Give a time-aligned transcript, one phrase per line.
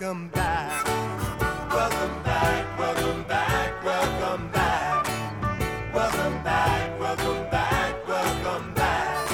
[0.00, 0.86] welcome back.
[0.86, 5.06] Welcome back, welcome back, welcome back.
[5.92, 9.30] Welcome back, welcome back, welcome back.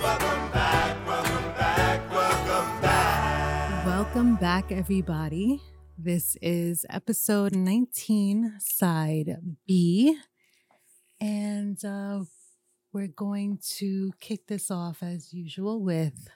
[0.00, 3.86] Welcome back, welcome back, welcome back.
[3.86, 5.60] Welcome back, everybody.
[5.98, 10.18] This is episode 19, side B.
[11.20, 12.20] And uh,
[12.90, 16.28] we're going to kick this off as usual with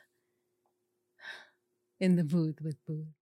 [1.99, 3.18] In the Booth with Booth.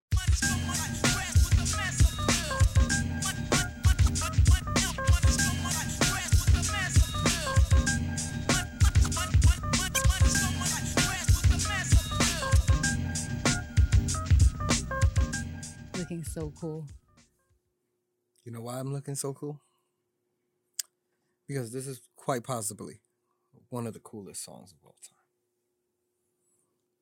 [15.98, 16.86] Looking so cool.
[18.44, 19.60] You know why I'm looking so cool?
[21.48, 23.00] Because this is quite possibly
[23.70, 25.18] one of the coolest songs of all time.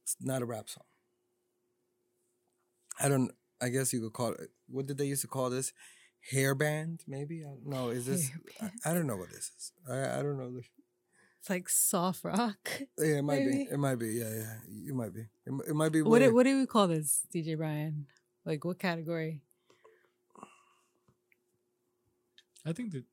[0.02, 0.84] It's not a rap song.
[3.00, 3.30] I don't.
[3.60, 4.50] I guess you could call it.
[4.68, 5.72] What did they used to call this?
[6.32, 7.44] Hairband, maybe.
[7.44, 8.30] I, no, is this?
[8.60, 9.72] I, I don't know what this is.
[9.90, 10.50] I, I don't know.
[10.56, 10.66] This.
[11.40, 12.70] It's like soft rock.
[12.98, 13.52] Yeah, it might Maybe.
[13.64, 13.68] be.
[13.70, 14.06] It might be.
[14.08, 14.54] Yeah, yeah.
[14.88, 15.20] It might be.
[15.20, 16.00] It, it might be.
[16.02, 18.06] What do, what do we call this, DJ Brian?
[18.46, 19.42] Like what category?
[22.66, 23.04] I think that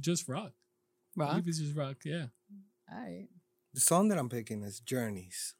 [0.00, 0.52] just rock.
[1.18, 1.30] I Rock?
[1.32, 1.96] believe it's just rock.
[2.04, 2.26] Yeah.
[2.90, 3.28] All right.
[3.74, 5.54] The song that I'm picking is Journeys.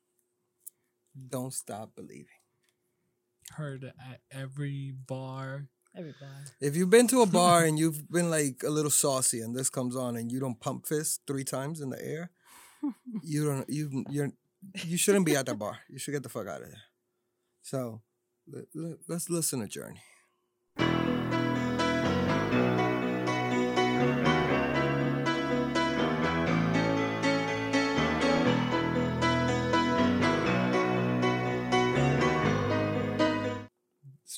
[1.28, 2.27] Don't stop believing.
[3.50, 5.69] Heard at every bar.
[5.97, 6.50] Everybody.
[6.61, 9.70] If you've been to a bar and you've been like a little saucy and this
[9.70, 12.31] comes on and you don't pump fist three times in the air,
[13.23, 14.33] you don't you you're
[14.84, 15.78] you shouldn't be at that bar.
[15.89, 16.83] You should get the fuck out of there.
[17.62, 18.03] So
[18.51, 20.01] let, let, let's listen to Journey.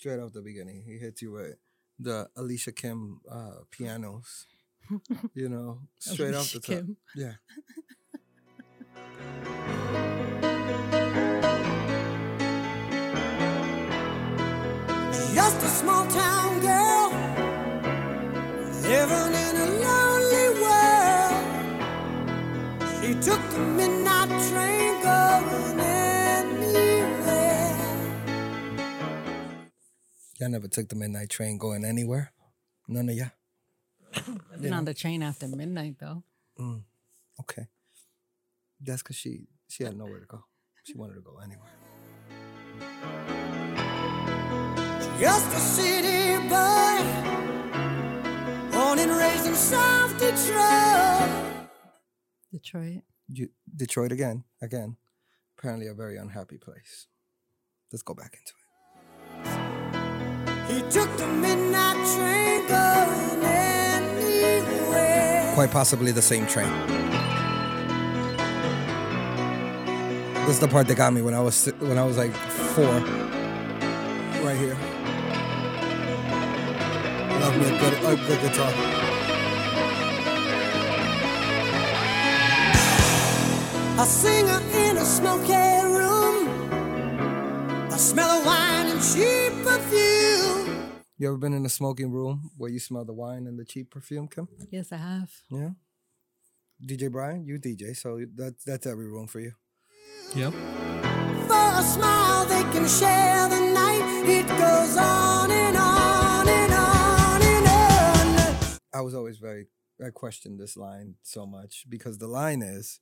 [0.07, 1.57] Straight off the beginning, he hits you with
[1.99, 4.47] the Alicia Kim uh, pianos.
[5.35, 6.77] You know, straight off the top.
[6.77, 6.97] Kim.
[7.17, 7.33] Yeah.
[15.35, 17.11] Just a small town girl
[18.83, 21.47] living in a lonely world.
[23.03, 24.06] She took the midnight
[30.39, 32.31] Y'all never took the midnight train going anywhere?
[32.89, 33.27] None of ya?
[34.15, 36.23] I've been on the train after midnight though.
[36.59, 36.83] Mm,
[37.41, 37.69] okay.
[38.81, 40.45] That's because she she had nowhere to go.
[40.85, 41.73] She wanted to go anywhere.
[45.19, 47.01] Just a city boy,
[48.71, 51.69] born and raised in South Detroit.
[52.53, 53.03] Detroit.
[53.29, 54.99] You, Detroit again, again.
[55.59, 57.07] Apparently a very unhappy place.
[57.91, 58.66] Let's go back into it.
[65.55, 66.71] Quite possibly the same train.
[70.45, 72.33] This is the part that got me when I was when I was like
[72.75, 72.85] four.
[74.45, 74.77] Right here.
[77.41, 78.73] Love me a good, a good guitar.
[83.99, 85.53] A singer in a smoky
[85.97, 86.49] room.
[87.89, 89.46] The smell of wine and perfume.
[91.19, 93.91] You ever been in a smoking room where you smell the wine and the cheap
[93.91, 94.49] perfume, Kim?
[94.71, 95.31] Yes, I have.
[95.51, 95.71] Yeah.
[96.87, 99.53] DJ Brian, you DJ, so that's that's every room for you.
[100.35, 100.53] Yep.
[100.53, 104.27] For a smile, they can share the night.
[104.29, 108.79] It goes on and on and on and on.
[108.93, 109.69] I was always very
[110.05, 113.01] I questioned this line so much because the line is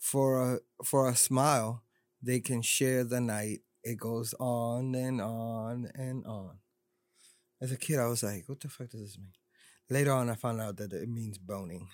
[0.00, 1.84] for a for a smile
[2.20, 3.60] they can share the night.
[3.84, 6.58] It goes on and on and on.
[7.66, 9.32] As a kid, I was like, "What the fuck does this mean?"
[9.90, 11.88] Later on, I found out that it means boning.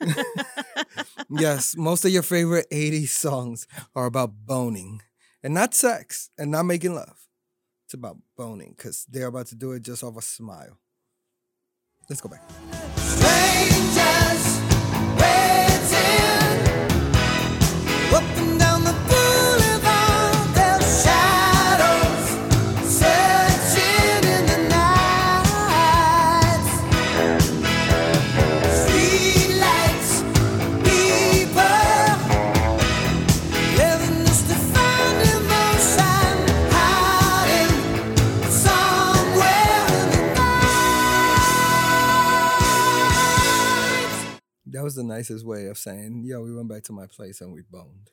[1.28, 5.02] yes, most of your favorite 80s songs are about boning
[5.42, 7.28] and not sex and not making love.
[7.84, 10.78] It's about boning because they're about to do it just off a smile.
[12.08, 12.48] Let's go back.
[12.96, 14.60] Strangers
[15.20, 16.40] waiting
[18.14, 18.39] up
[44.90, 47.62] was the nicest way of saying, yo, we went back to my place and we
[47.62, 48.10] boned.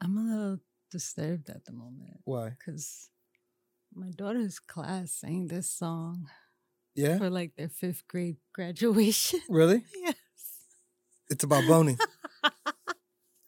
[0.00, 0.58] I'm a little
[0.90, 2.50] disturbed at the moment Why?
[2.50, 3.10] because
[3.94, 6.26] My daughter's class sang this song
[6.96, 9.40] Yeah, for like their fifth grade graduation.
[9.48, 9.84] really?
[10.02, 10.16] yes.
[11.30, 11.98] It's about boning.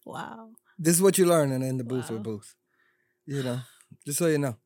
[0.06, 0.50] Wow.
[0.78, 2.30] this is what you learn in, in the booth with Wow.
[2.38, 2.54] Booth.
[3.26, 3.60] You know,
[4.06, 4.56] just so you know.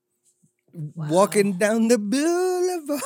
[0.74, 3.02] Walking down the boulevard.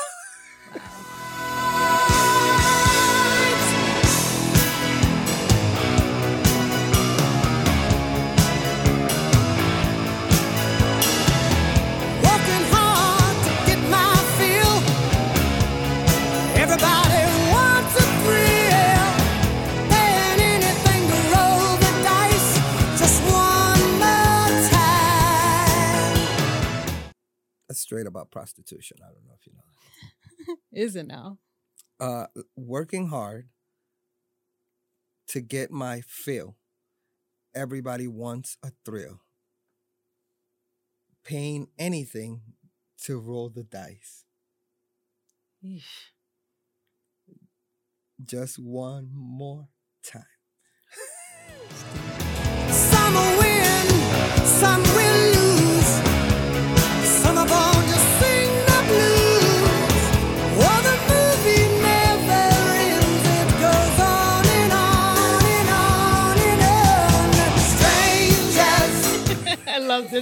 [27.87, 28.97] Straight about prostitution.
[29.01, 29.63] I don't know if you know
[30.49, 30.57] that.
[30.85, 31.39] Is it now?
[32.01, 33.49] uh, working hard
[35.29, 36.57] to get my fill.
[37.55, 39.21] Everybody wants a thrill.
[41.25, 42.43] Paying anything
[43.05, 44.25] to roll the dice.
[45.65, 46.11] Yeesh.
[48.23, 49.69] Just one more
[50.05, 50.25] time.
[52.69, 53.89] Some will win,
[54.45, 55.06] some will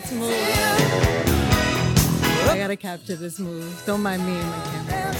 [0.00, 0.32] this move.
[2.50, 3.82] I gotta capture this move.
[3.86, 5.14] Don't mind me and my camera.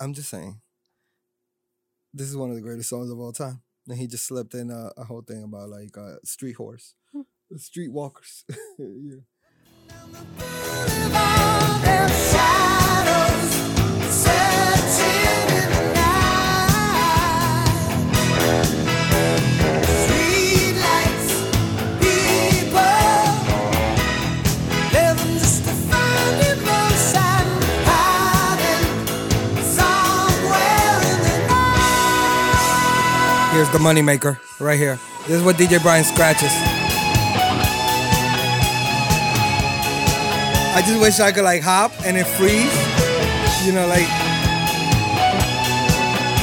[0.00, 0.60] I'm just saying.
[2.12, 3.62] This is one of the greatest songs of all time.
[3.86, 6.94] And he just slipped in a, a whole thing about like uh, street horse,
[7.50, 8.44] the street walkers.
[8.78, 9.20] yeah.
[33.68, 34.98] Here's the moneymaker right here.
[35.26, 36.48] This is what DJ Brian scratches.
[40.74, 42.72] I just wish I could like hop and it freeze.
[43.66, 44.08] You know, like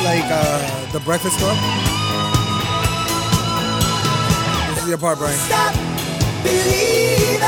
[0.06, 1.58] like uh the Breakfast Club.
[4.70, 5.36] This is your part, Brian.
[5.36, 5.74] Stop
[6.44, 7.42] believing.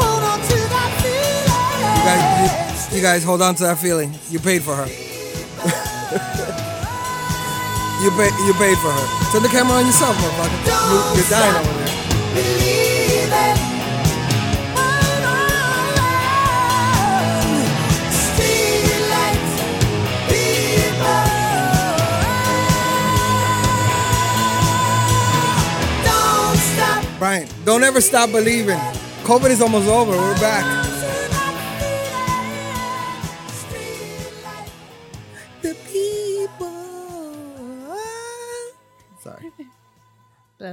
[0.00, 0.90] Hold on to that
[1.98, 4.14] You guys, you, you guys hold on to that feeling.
[4.30, 5.07] You paid for her.
[8.02, 9.06] You paid you paid for her.
[9.32, 10.58] Turn the camera on yourself, motherfucker.
[10.66, 11.88] You, you're dying over there.
[12.34, 13.58] Believe it.
[14.78, 15.88] Hold on.
[18.22, 19.54] Streetlights,
[20.30, 21.22] people.
[26.04, 27.18] Don't stop.
[27.18, 28.78] Brian, don't ever stop believing.
[29.24, 30.12] COVID is almost over.
[30.12, 30.87] We're back.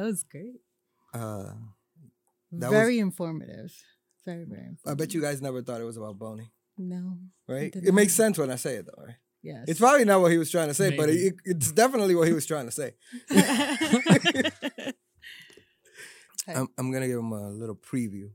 [0.06, 0.62] Was great.
[1.14, 1.54] Uh,
[2.52, 3.72] That was- very informative.
[4.26, 4.92] Very, very informative.
[4.92, 7.18] I bet you guys never thought it was about boning, No.
[7.48, 7.72] right?
[7.72, 9.18] did It makes sense when I say it, though, right?
[9.44, 9.66] Yes.
[9.68, 12.34] It's probably not what he was trying to say, but it, it's definitely what he
[12.34, 12.96] was trying to say.
[16.48, 18.30] I'm, I'm gonna give him a little preview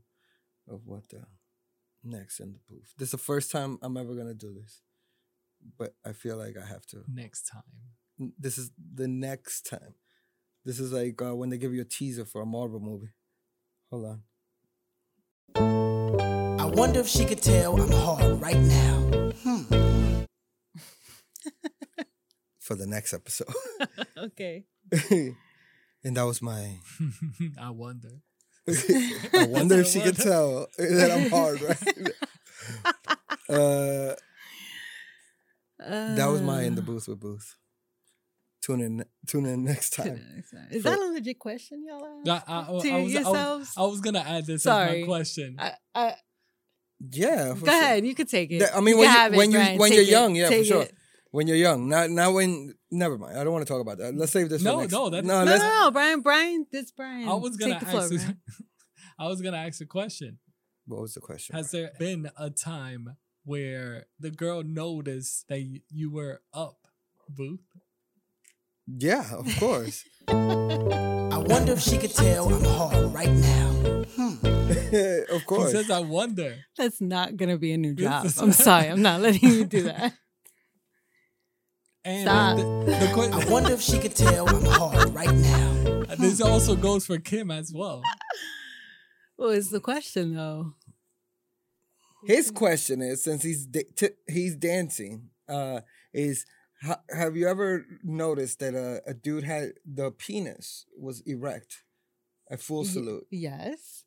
[0.69, 1.23] of what the
[2.03, 2.93] next in the booth.
[2.97, 4.81] This is the first time I'm ever gonna do this,
[5.77, 7.03] but I feel like I have to.
[7.07, 7.63] Next time.
[8.39, 9.95] This is the next time.
[10.63, 13.09] This is like uh, when they give you a teaser for a Marvel movie.
[13.89, 14.21] Hold on.
[16.59, 19.31] I wonder if she could tell I'm hard right now.
[22.59, 23.47] For the next episode,
[24.17, 24.63] okay.
[25.11, 26.77] and that was my.
[27.59, 28.21] I wonder.
[28.69, 32.13] I wonder if she could tell that I'm hard, right?
[33.49, 34.15] uh,
[36.15, 37.57] that was my in the Uh, booth with Booth.
[38.61, 40.21] Tune in, tune in next time.
[40.35, 40.67] next one.
[40.71, 42.21] Is For- that a legit question, y'all?
[42.27, 42.47] ask?
[42.47, 43.73] I, I, I, to was, I, was, yourselves?
[43.77, 45.01] I was gonna add this Sorry.
[45.01, 45.55] as my question.
[45.57, 46.13] I, I,
[47.11, 47.81] Yeah, for go sure.
[47.81, 48.05] ahead.
[48.05, 48.63] You could take it.
[48.73, 50.07] I mean, You when can you, it, when, you when you're it.
[50.09, 50.81] young, yeah, for sure.
[50.83, 50.93] it.
[51.31, 52.73] When you're young, not not when.
[52.91, 53.37] Never mind.
[53.37, 54.13] I don't want to talk about that.
[54.15, 54.61] Let's save this.
[54.61, 54.91] No, for next.
[54.91, 55.43] no, that's- no.
[55.45, 56.21] No, no, no, Brian.
[56.21, 57.27] Brian, this Brian.
[57.27, 58.09] I was gonna take the floor, ask.
[58.15, 58.41] Brian.
[59.19, 60.39] I was gonna ask a question.
[60.85, 61.55] What was the question?
[61.55, 63.15] Has there been a time
[63.45, 66.77] where the girl noticed that you were up,
[67.29, 67.61] Booth?
[68.87, 70.03] Yeah, of course.
[70.27, 73.69] I wonder if she could tell I'm hard right now.
[74.11, 75.29] of course.
[75.29, 75.71] He course.
[75.71, 78.27] says, "I wonder." That's not gonna be a new job.
[78.39, 78.87] I'm sorry.
[78.87, 80.13] I'm not letting you do that.
[82.03, 82.57] And Stop.
[82.57, 86.03] the, the I wonder if she could tell I'm hard right now.
[86.17, 88.01] this also goes for Kim as well.
[89.35, 90.73] What was the question though?
[92.25, 95.81] His question is, since he's da- t- he's dancing, uh,
[96.13, 96.45] is
[96.81, 101.83] ha- have you ever noticed that a, a dude had the penis was erect,
[102.49, 103.27] a full Ye- salute?
[103.29, 104.03] Yes.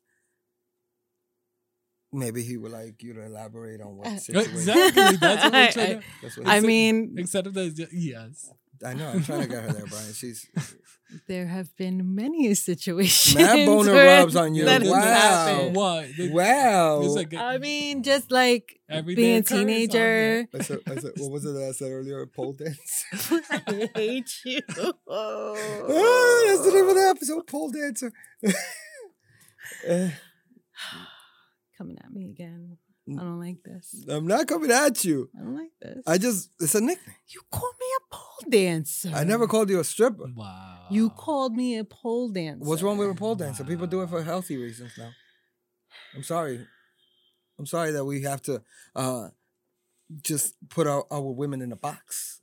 [2.13, 4.51] Maybe he would like you to elaborate on what Uh, situation.
[4.53, 5.17] Exactly.
[5.17, 6.05] That's what we're trying to.
[6.21, 8.49] That's what I mean, Except if there's yes.
[8.83, 9.09] I know.
[9.09, 10.13] I'm trying to get her there, Brian.
[10.13, 10.47] She's
[11.27, 13.35] there have been many situations.
[13.35, 14.65] Mad boner rubs on you.
[14.65, 14.99] that Wow.
[15.01, 15.75] happened.
[15.75, 16.07] What?
[16.17, 17.01] The- wow.
[17.03, 20.47] It's like a- I mean, just like Everyday being a teenager.
[20.53, 22.25] I said, I said, what was it that I said earlier?
[22.25, 23.05] Pole dance.
[23.51, 24.61] I hate you.
[25.09, 25.53] ah,
[26.47, 27.47] that's the name of the episode.
[27.47, 28.11] Pole dancer.
[29.87, 30.09] Eh,
[31.77, 32.77] Coming at me again.
[33.07, 34.03] I don't like this.
[34.09, 35.29] I'm not coming at you.
[35.39, 36.03] I don't like this.
[36.07, 37.15] I just it's a nickname.
[37.27, 39.11] you called me a pole dancer.
[39.13, 40.25] I never called you a stripper.
[40.35, 40.87] wow.
[40.89, 42.67] You called me a pole dancer.
[42.67, 43.63] What's wrong with a pole dancer?
[43.63, 45.11] People do it for healthy reasons now.
[46.15, 46.65] I'm sorry.
[47.59, 48.61] I'm sorry that we have to
[48.95, 49.29] uh
[50.21, 52.39] just put our, our women in a box.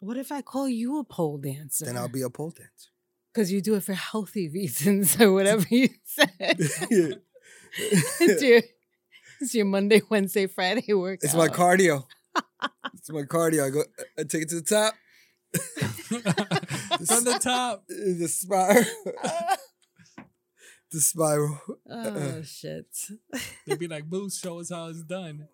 [0.00, 1.84] What if I call you a pole dancer?
[1.84, 2.90] Then I'll be a pole dancer.
[3.32, 6.58] because you do it for healthy reasons or whatever you said.
[8.40, 8.60] Yeah.
[9.42, 11.24] It's, your, Monday, Wednesday, Friday workout.
[11.24, 12.04] It's my cardio.
[12.94, 13.66] it's my cardio.
[13.66, 14.94] I go uh, I take it to the top.
[16.08, 16.22] From
[17.24, 17.84] the top.
[17.88, 18.84] The spiral.
[20.92, 21.60] the spiral.
[21.90, 22.42] Oh uh-uh.
[22.44, 22.86] shit!
[23.66, 25.48] They'd be like, Booth, show us how it's done.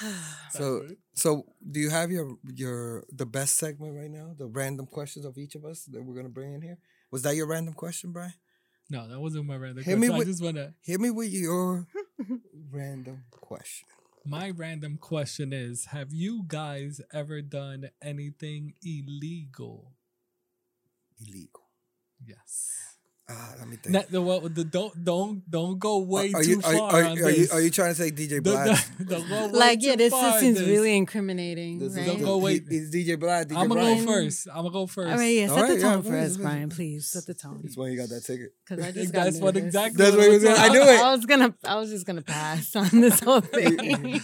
[0.52, 4.32] So so do you have your your the best segment right now?
[4.38, 6.78] The random questions of each of us that we're gonna bring in here?
[7.10, 8.34] Was that your random question, Brian?
[8.90, 10.22] No, that wasn't my random Hit me question.
[10.22, 11.86] I just wanna Hit me with your
[12.70, 13.86] random question.
[14.24, 19.92] my random question is have you guys ever done anything illegal?
[21.20, 21.68] Illegal.
[22.24, 22.97] Yes.
[23.30, 23.92] Ah, let me think.
[23.92, 27.04] Not the, well, the don't don't don't go way are, too you, are, far are,
[27.04, 27.52] on are, you, this.
[27.52, 28.88] are you trying to say DJ The- Black?
[28.96, 32.06] the- don't go way like, yeah, too this far just seems really incriminating, This right?
[32.06, 32.64] Don't go wait.
[32.70, 33.48] He, he's DJ Black.
[33.48, 34.48] DJ I'm gonna go first.
[34.48, 35.10] I'm gonna go first.
[35.10, 36.36] All right, yeah, set right, the yeah, tone for please, us.
[36.38, 36.68] Brian.
[36.70, 37.60] Please set the tone.
[37.62, 38.52] That's why you got that ticket.
[38.66, 40.02] Because I just got That's what exactly.
[40.04, 41.00] That's what he was I'm gonna- I knew it.
[41.00, 41.54] I was gonna.
[41.64, 44.20] I was just gonna pass on this whole thing.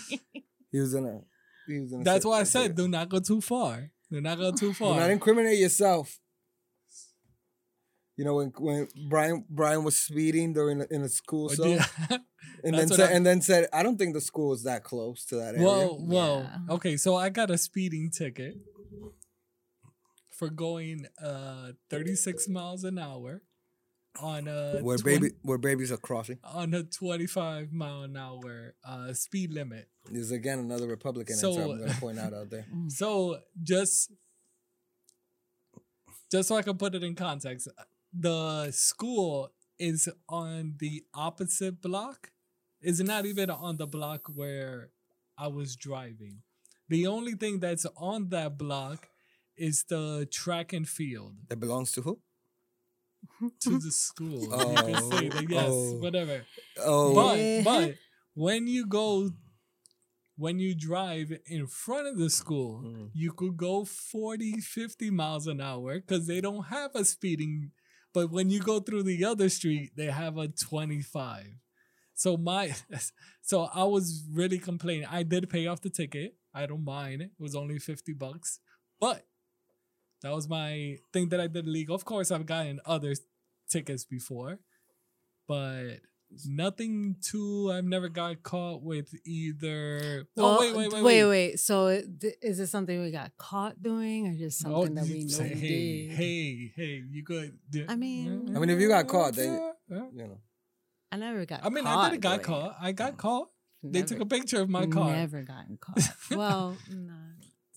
[0.73, 1.20] He was in a.
[1.66, 3.90] He was in a That's why I said do not go too far.
[4.11, 5.00] Do not go too Do far.
[5.00, 6.18] not incriminate yourself.
[8.16, 11.64] You know when when Brian Brian was speeding during a- in a school Or so
[11.64, 11.80] do-
[12.62, 15.25] and then said I- and then said I don't think the school is that close
[15.26, 15.66] to that area.
[15.66, 16.38] Whoa, whoa.
[16.42, 16.59] Yeah.
[16.76, 18.54] Okay, so I got a speeding ticket
[20.30, 23.42] for going uh 36 miles an hour
[24.21, 26.38] on a where 20 baby where babies are crossing.
[26.44, 29.88] on a 25 mile an hour uh speed limit.
[30.09, 32.66] There's again another Republican So- answer I'm gonna point out out there.
[32.88, 34.12] So just
[36.30, 37.68] just so I can put it in context,
[38.18, 42.30] the school is on the opposite block.
[42.80, 44.90] Is not even on the block where
[45.38, 46.42] I was driving.
[46.88, 49.09] The only thing that's on that block
[49.56, 52.21] is the track and field That belongs to who?
[53.61, 54.49] to the school.
[54.52, 55.99] oh, you can say that, yes, Oh.
[55.99, 56.44] whatever.
[56.78, 57.94] Oh But but
[58.35, 59.30] when you go
[60.37, 63.11] when you drive in front of the school, Mm.
[63.14, 67.71] you could go 40, 50 miles an hour because they don't have a speeding.
[68.14, 71.47] But when you go through the other street, they have a 25.
[72.14, 72.73] So my
[73.42, 75.06] so I was really complaining.
[75.11, 76.37] I did pay off the ticket.
[76.54, 77.23] I don't mind.
[77.23, 78.61] It was only 50 bucks.
[79.00, 79.26] But
[80.23, 81.94] that was my thing that I did legal.
[81.94, 83.14] Of course, I've gotten other
[83.68, 84.61] tickets before,
[85.49, 85.99] but
[86.47, 87.71] nothing too.
[87.73, 90.26] I've never got caught with either.
[90.37, 91.61] Oh, well, oh wait, wait, wait, wait, wait.
[91.61, 95.19] So, th- is it something we got caught doing, or just Oh, something that we
[95.19, 96.11] you know say, we hey, did?
[96.17, 97.59] hey, hey, you good?
[97.71, 100.05] do- I mean- I mean, if you got caught, then- Yeah, yeah.
[100.12, 100.38] you know.
[101.12, 101.64] I never got.
[101.64, 102.76] I mean, caught I did got doing caught.
[102.81, 103.49] I got caught.
[103.85, 105.12] They took a picture of my car.
[105.12, 106.00] Never gotten caught.
[106.31, 107.12] well, no.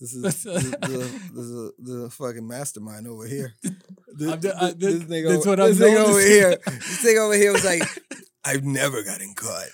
[0.00, 3.54] This is this, this, this is the fucking mastermind over here.
[4.16, 6.56] This, I'm the- I- this, this- nigga, that's what this nigga over here.
[6.66, 7.82] This thing over here was like,
[8.48, 9.68] I've never gotten caught.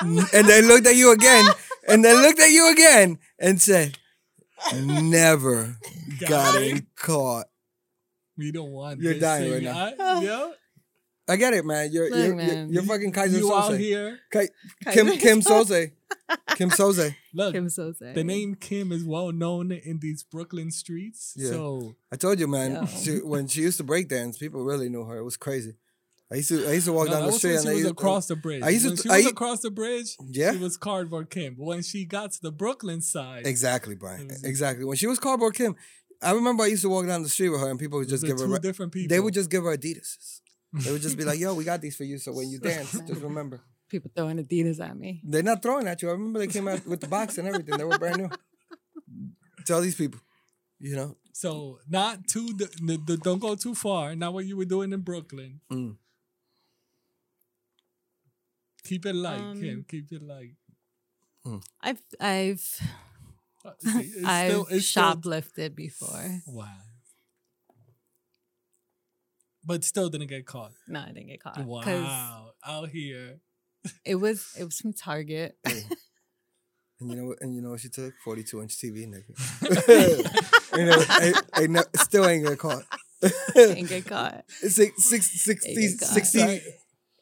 [0.00, 1.46] and then looked at you again,
[1.88, 3.98] and then looked at you again, and said,
[4.74, 5.76] "Never
[6.20, 7.46] Got gotten caught."
[8.36, 9.00] We don't want.
[9.00, 9.92] You're this dying right now.
[10.00, 10.50] I, yeah,
[11.28, 11.90] I get it, man.
[11.92, 12.72] You're Look, you're, you're, man.
[12.72, 13.78] you're fucking Keyser you out Soze.
[13.78, 14.18] here.
[14.32, 14.48] Kai-
[14.90, 15.92] Kim Kim Soze.
[16.56, 17.14] Kim Soze.
[17.32, 18.14] Look, Kim Soze.
[18.14, 21.34] the name Kim is well known in these Brooklyn streets.
[21.36, 21.50] Yeah.
[21.50, 22.72] So I told you, man.
[22.72, 22.86] Yo.
[22.86, 25.18] She, when she used to break dance, people really knew her.
[25.18, 25.74] It was crazy.
[26.32, 27.72] I used to I used to walk No, down the street when and she I
[27.74, 28.62] was used, across the bridge.
[28.62, 30.52] I used to- when she I was u- across the bridge, Yeah.
[30.52, 31.54] she was cardboard Kim.
[31.56, 34.30] When she got to the Brooklyn side, Exactly, Brian.
[34.42, 34.84] Exactly.
[34.84, 35.76] When she was cardboard Kim,
[36.22, 38.24] I remember I used to walk down the street with her and people would just
[38.24, 39.14] are give her two re- different people.
[39.14, 40.40] they would just give her Adidas.
[40.72, 42.92] They would just be like, "Yo, we got these for you." So when you dance,
[43.06, 45.20] just remember People throwing Adidas at me.
[45.24, 46.08] they're not throwing at you.
[46.08, 47.76] I remember they came out with the box and everything.
[47.76, 48.30] They were brand new.
[49.66, 50.20] Tell these people,
[50.80, 52.48] you know, So not too.
[52.56, 54.14] The, the, the- don't go too far.
[54.16, 55.60] Not what you were doing in Brooklyn.
[55.70, 55.96] Mm.
[58.84, 59.84] Keep it light, Um, Kim.
[59.88, 60.54] Keep it light.
[61.80, 62.62] I've I've
[63.64, 66.40] Uh, see, it's I've still- it's still- shoplifted before.
[66.46, 66.68] Wow.
[69.64, 70.72] But still didn't get caught.
[70.86, 71.54] No, I didn't get caught.
[71.56, 72.52] 'cause Wow.
[72.66, 73.40] Out here.
[74.04, 75.56] It was it was from Target.
[75.66, 75.84] and
[77.00, 78.14] you know, and you know what she took?
[78.24, 79.34] Forty-two inch TV, nigga.
[80.78, 82.84] you know, I, I ne- still ain't get caught.
[83.54, 84.44] didn't get caught.
[84.48, 86.08] Six, six, 60, Ain't get caught.
[86.14, 86.60] 60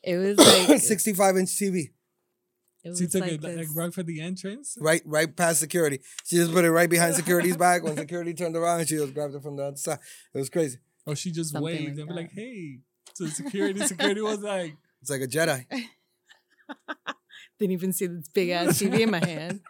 [0.03, 1.91] It was like 65 inch TV,
[2.85, 4.77] it She took like it like right for the entrance.
[4.81, 6.01] right, right past security.
[6.25, 7.83] She just put it right behind security's back.
[7.85, 9.99] When security turned around, she just grabbed it from the other side.
[10.35, 10.79] It was crazy.
[11.07, 12.79] Or she just Something waved like and be like, hey.
[13.15, 15.67] So security, security was like, It's like a Jedi.
[17.59, 19.61] didn't even see this big ass TV in my hand.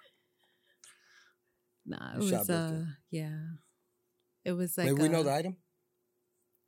[1.84, 2.86] Nah, it You was uh shoplifted.
[3.10, 3.38] yeah.
[4.44, 5.56] It was like Maybe we know the item.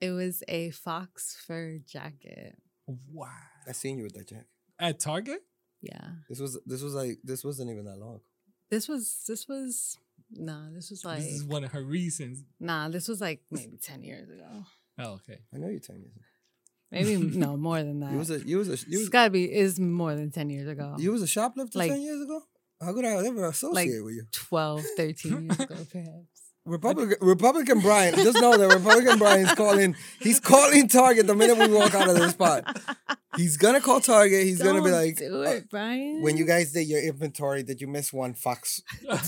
[0.01, 2.57] It was a fox fur jacket.
[2.87, 3.29] Wow.
[3.69, 4.47] I seen you with that jacket.
[4.79, 5.41] At Target?
[5.81, 6.09] Yeah.
[6.29, 8.21] This was this was like this wasn't even that long.
[8.71, 9.97] This was this was
[10.31, 12.43] nah, this was like this is one of her reasons.
[12.59, 14.65] nah, this was like maybe ten years ago.
[14.99, 15.41] Oh, okay.
[15.53, 16.13] I know you're ten years.
[16.91, 18.13] Maybe no more than that.
[18.13, 20.49] You was a you was a you it's was, gotta be is more than ten
[20.51, 20.97] years ago.
[20.99, 22.43] you was a shoplifter Like- ten years ago.
[22.81, 24.25] How could I ever associate with you?
[24.33, 26.44] 12, 13 years ago, perhaps.
[26.67, 29.95] Republican Republican Brian, just know that Republican Brian's calling.
[30.21, 32.81] He's calling Target the minute we walk out of this spot.
[33.37, 34.45] He's gonna call Target.
[34.45, 36.23] He's gonna be like, do "Uh, it, Brian.
[36.23, 38.81] when you guys did your inventory, did you miss one fox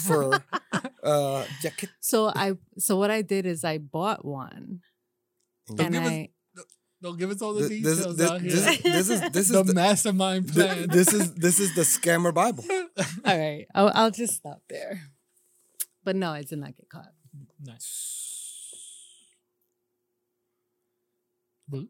[0.07, 0.43] fur
[1.03, 1.91] uh, jacket?
[2.01, 4.81] so I so what I did is I bought one
[5.69, 6.31] And Don't and give us I
[7.03, 8.51] Don't give us all the this, details this, out here.
[8.53, 10.89] this, this is this is the, mastermind plan.
[10.89, 12.65] this is this is the scammer Bible.
[12.71, 13.67] all right.
[13.75, 15.03] I'll, I'll just stop there.
[16.03, 17.13] But no, I did not get caught.
[17.65, 18.33] Nice.
[21.69, 21.89] Boo.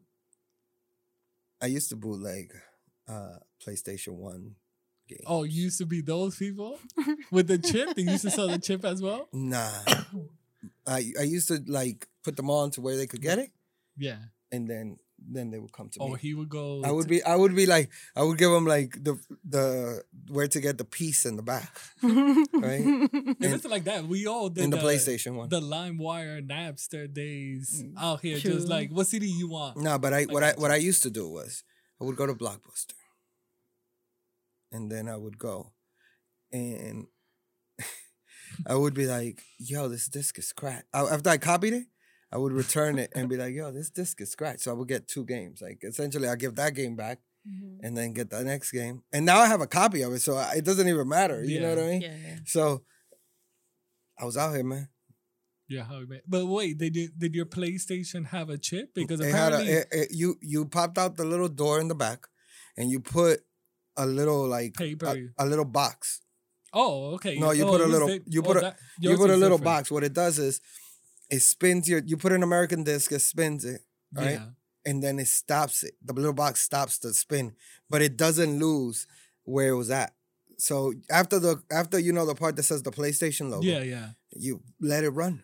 [1.61, 2.51] I used to bootleg
[3.07, 4.55] uh, PlayStation One
[5.07, 5.23] games.
[5.25, 6.79] Oh, you used to be those people
[7.31, 7.95] with the chip.
[7.95, 9.27] They used to sell the chip as well.
[9.33, 9.71] Nah.
[10.87, 13.51] I I used to like put them on to where they could get it,
[13.97, 14.17] Yeah.
[14.51, 16.11] and then then they would come to Oh, me.
[16.11, 16.81] Oh, he would go.
[16.83, 20.47] I would be I would be like I would give them like the the where
[20.47, 21.71] to get the piece in the back,
[22.03, 22.87] right?
[23.39, 25.49] If it's like that, we all did in the PlayStation one.
[25.49, 28.39] the LimeWire Napster days Mm, out here.
[28.39, 28.53] true.
[28.55, 29.77] Just like, what CD you want?
[29.77, 31.63] No, but I what I got what I used to do was
[31.99, 32.93] I would go to Blockbuster,
[34.71, 35.73] and then I would go,
[36.51, 37.07] and
[38.67, 41.85] I would be like, "Yo, this disc is scratched." I- After I copied it,
[42.31, 44.87] I would return it and be like, "Yo, this disc is scratched." So I would
[44.87, 45.61] get two games.
[45.61, 47.79] Like essentially, I give that game back Mhm.
[47.83, 49.03] and then get the next game.
[49.13, 51.43] And now I have a copy of it, so I- it doesn't even matter.
[51.43, 52.01] You know what I mean?
[52.01, 52.39] yeah, yeah.
[52.45, 52.83] So
[54.19, 54.89] I was out here, man.
[55.69, 58.93] Yeah, how you made- But wait, did you, did your PlayStation have a chip?
[58.93, 61.87] Because It had a, apparently it- it- you you popped out the little door in
[61.89, 62.27] the back,
[62.77, 63.45] and you put
[63.97, 65.05] a little like Paper.
[65.37, 66.21] a, a little box.
[66.73, 67.37] Oh, okay.
[67.39, 69.35] No, you Oh, put a little- di- you oh, put a- that- you put a
[69.37, 69.63] little different.
[69.63, 69.91] box.
[69.91, 70.61] What it does is
[71.29, 72.01] it spins your.
[72.05, 73.81] You put an American disc, it spins it,
[74.13, 74.31] right?
[74.39, 74.45] Yeah.
[74.85, 75.95] and then it stops it.
[76.03, 77.53] The little box stops the spin,
[77.89, 79.07] but it doesn't lose
[79.43, 80.13] where it was at.
[80.57, 84.09] So after the after you know the part that says the PlayStation logo, Yeah, yeah.
[84.35, 85.43] you let it run,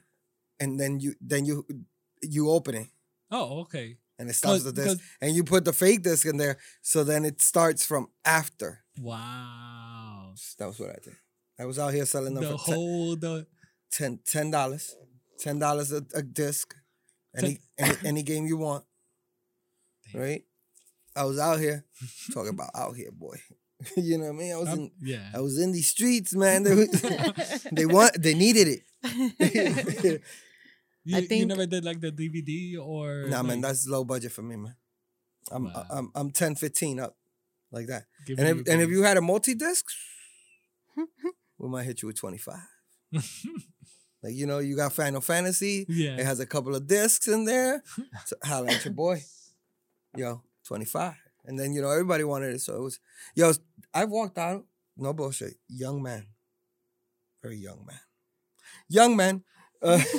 [0.59, 1.65] and then you then you
[2.21, 2.87] you open it
[3.29, 3.97] Oh, okay.
[4.17, 6.57] and it stops the disc, and you put the fake disc in there.
[6.81, 8.79] So then it starts from after.
[8.99, 10.33] Wow.
[10.57, 11.15] That was what I did.
[11.59, 13.47] I was out here selling them The for ten- whole the
[13.91, 14.95] ten ten dollars,
[15.43, 16.73] ten dollars a, a disc,
[17.35, 18.85] any, any any game you want,
[20.11, 20.21] Damn.
[20.21, 20.43] right?
[21.15, 21.85] I was out here
[22.33, 23.35] talking about out here, boy.
[23.97, 24.53] you know what I mean?
[24.53, 25.29] I was um, in yeah.
[25.35, 26.63] I was in these streets, man.
[26.63, 30.21] They, was- they want they needed it.
[31.05, 34.31] You, I you think- never did like the DVD or nah, man, that's low budget
[34.31, 34.75] for me, man.
[35.51, 35.85] I'm Wow.
[35.89, 37.17] I'm I'm 10, 15 up,
[37.71, 38.05] like that.
[38.25, 39.83] give And if and if you had a multi disc,
[41.59, 42.63] we might hit you with twenty five.
[44.23, 45.85] Like you know, you got Final Fantasy.
[45.89, 46.15] yeah.
[46.17, 47.83] It has a couple of discs in there.
[48.25, 49.21] So holla at your boy.
[50.15, 51.15] Yo, 25.
[51.45, 52.61] And then, you know, everybody wanted it.
[52.61, 52.99] So it was,
[53.35, 53.51] yo,
[53.93, 56.27] I walked out, no bullshit, young man.
[57.41, 57.99] Very young man.
[58.87, 59.43] Young man.
[59.81, 59.97] Uh,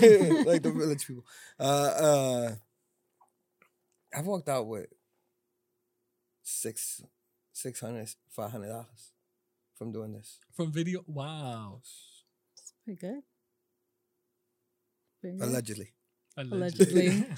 [0.44, 1.24] like the village people.
[1.58, 2.54] Uh, uh,
[4.14, 4.88] I walked out with
[6.42, 7.00] six,
[7.52, 9.12] six hundred, five hundred dollars
[9.74, 10.38] from doing this.
[10.52, 11.02] From video.
[11.06, 11.80] Wow.
[12.84, 12.98] Pretty.
[12.98, 13.22] Pretty good.
[15.40, 15.92] Allegedly.
[16.36, 17.26] Allegedly.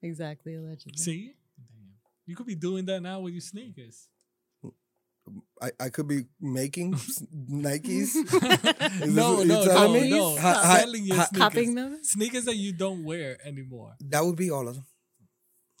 [0.00, 0.96] Exactly, allegedly.
[0.96, 1.32] See?
[2.24, 4.08] You could be doing that now with your sneakers.
[5.60, 6.94] I, I could be making
[7.50, 8.14] Nikes.
[9.02, 10.10] Is no, no, you're no, me?
[10.10, 10.36] no.
[10.36, 11.38] Hi- hi- Selling your hi- sneakers.
[11.48, 11.98] Copying them?
[12.02, 13.96] Sneakers that you don't wear anymore.
[14.00, 14.86] That would be all of them.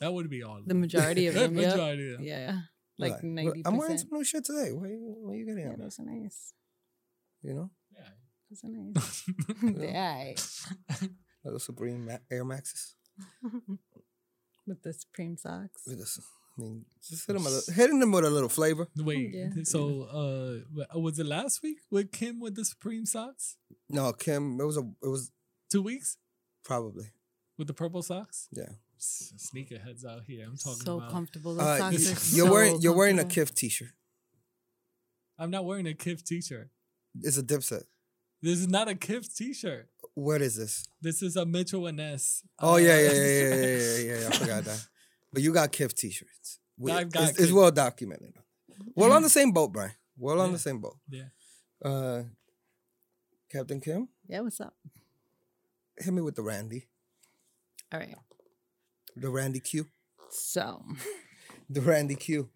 [0.00, 0.58] That would be all.
[0.58, 0.80] of The them.
[0.80, 1.56] majority of The them.
[1.56, 1.70] yep.
[1.70, 2.26] majority of them.
[2.26, 2.58] Yeah.
[2.98, 4.72] Like Like, ninety I'm wearing some new shit today.
[4.72, 5.78] Where you, where you getting Yeah, at?
[5.78, 6.52] those are nice.
[7.42, 8.10] You know, Yeah.
[8.50, 9.24] Those are nice.
[9.80, 11.08] yeah.
[11.44, 12.94] Little Supreme Ma- Air Maxes.
[14.66, 15.82] With the Supreme socks.
[15.86, 16.20] With this,
[16.58, 18.86] I mean, just hit them a little, hitting them with a little flavor.
[18.96, 19.48] Wait, Yeah.
[19.64, 20.02] so
[20.82, 23.56] uh, was it last week with Kim with the Supreme socks?
[23.88, 25.30] No, Kim, it was a, it was
[25.70, 26.16] Two weeks
[26.64, 27.06] probably
[27.56, 28.48] with the purple socks?
[28.52, 28.70] yeah.
[28.98, 30.44] S- Sneakerheads out here.
[30.46, 31.12] I'm talking So about.
[31.12, 31.54] comfortable.
[31.54, 33.24] Those Uh, socks you, are you're so wearing you're wearing a.
[33.24, 33.92] Kith t-shirt.
[35.38, 36.68] I'm not wearing a Kith t-shirt.
[37.22, 37.84] It's a Dipset.
[38.42, 39.88] This is not a Kith t-shirt.
[40.18, 40.84] What is this?
[41.00, 42.42] This is a Mitchell and Ness.
[42.58, 44.26] Oh uh, yeah, yeah, yeah, yeah, yeah, yeah, yeah.
[44.28, 44.86] I forgot that.
[45.32, 46.58] But you got Kith t-shirts.
[46.76, 48.34] We- I've got it's, it's well documented.
[48.96, 49.92] We're on the same boat, Brian.
[50.16, 50.52] We're on Yeah.
[50.54, 50.96] the same boat.
[51.08, 51.28] Yeah.
[51.84, 52.22] Uh,
[53.52, 54.74] Captain Kim, Yeah, what's up?
[55.96, 56.88] hit me with the Randy,
[57.92, 58.14] All right.
[59.16, 59.86] the Randy Q,
[60.30, 60.82] So,
[61.70, 62.50] the Randy Q.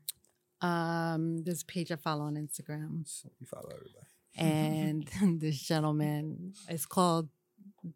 [0.60, 4.08] um, this page I follow on Instagram, So you follow everybody.
[4.36, 5.08] and
[5.40, 7.28] this gentleman is called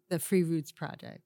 [0.09, 1.21] the Free Roots Project.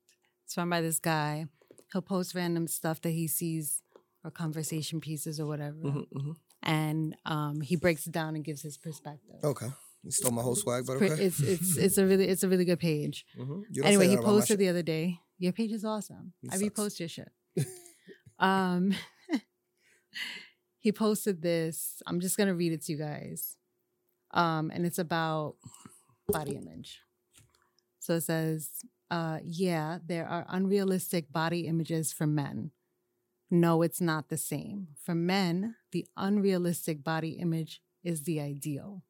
[0.45, 1.45] It's run by this guy.
[1.91, 3.82] He'll post random stuff that he sees
[4.24, 6.36] or conversation pieces or whatever, Mhm, mhm.
[6.62, 9.43] and um, he breaks it down and gives his perspective.
[9.43, 9.67] Okay,
[10.04, 11.08] you stole my whole swag, but okay.
[11.26, 13.26] It's it's it's a really it's a really good page.
[13.38, 13.63] Mhm.
[13.84, 15.19] Anyway, he that about my posted the other day.
[15.39, 16.34] Your page is awesome.
[16.39, 16.63] He I sucks.
[16.63, 17.32] repost your shit.
[18.39, 18.93] um,
[20.80, 22.02] he posted this.
[22.06, 23.58] I'm just gonna read it to you guys.
[24.32, 25.56] Um, and it's about
[26.28, 27.00] body image.
[28.12, 28.69] So says,
[29.10, 32.71] uh, "Yeah, there are unrealistic body images for men.
[33.52, 34.89] No, it's not the same.
[34.95, 39.04] For men, the unrealistic body image is the ideal.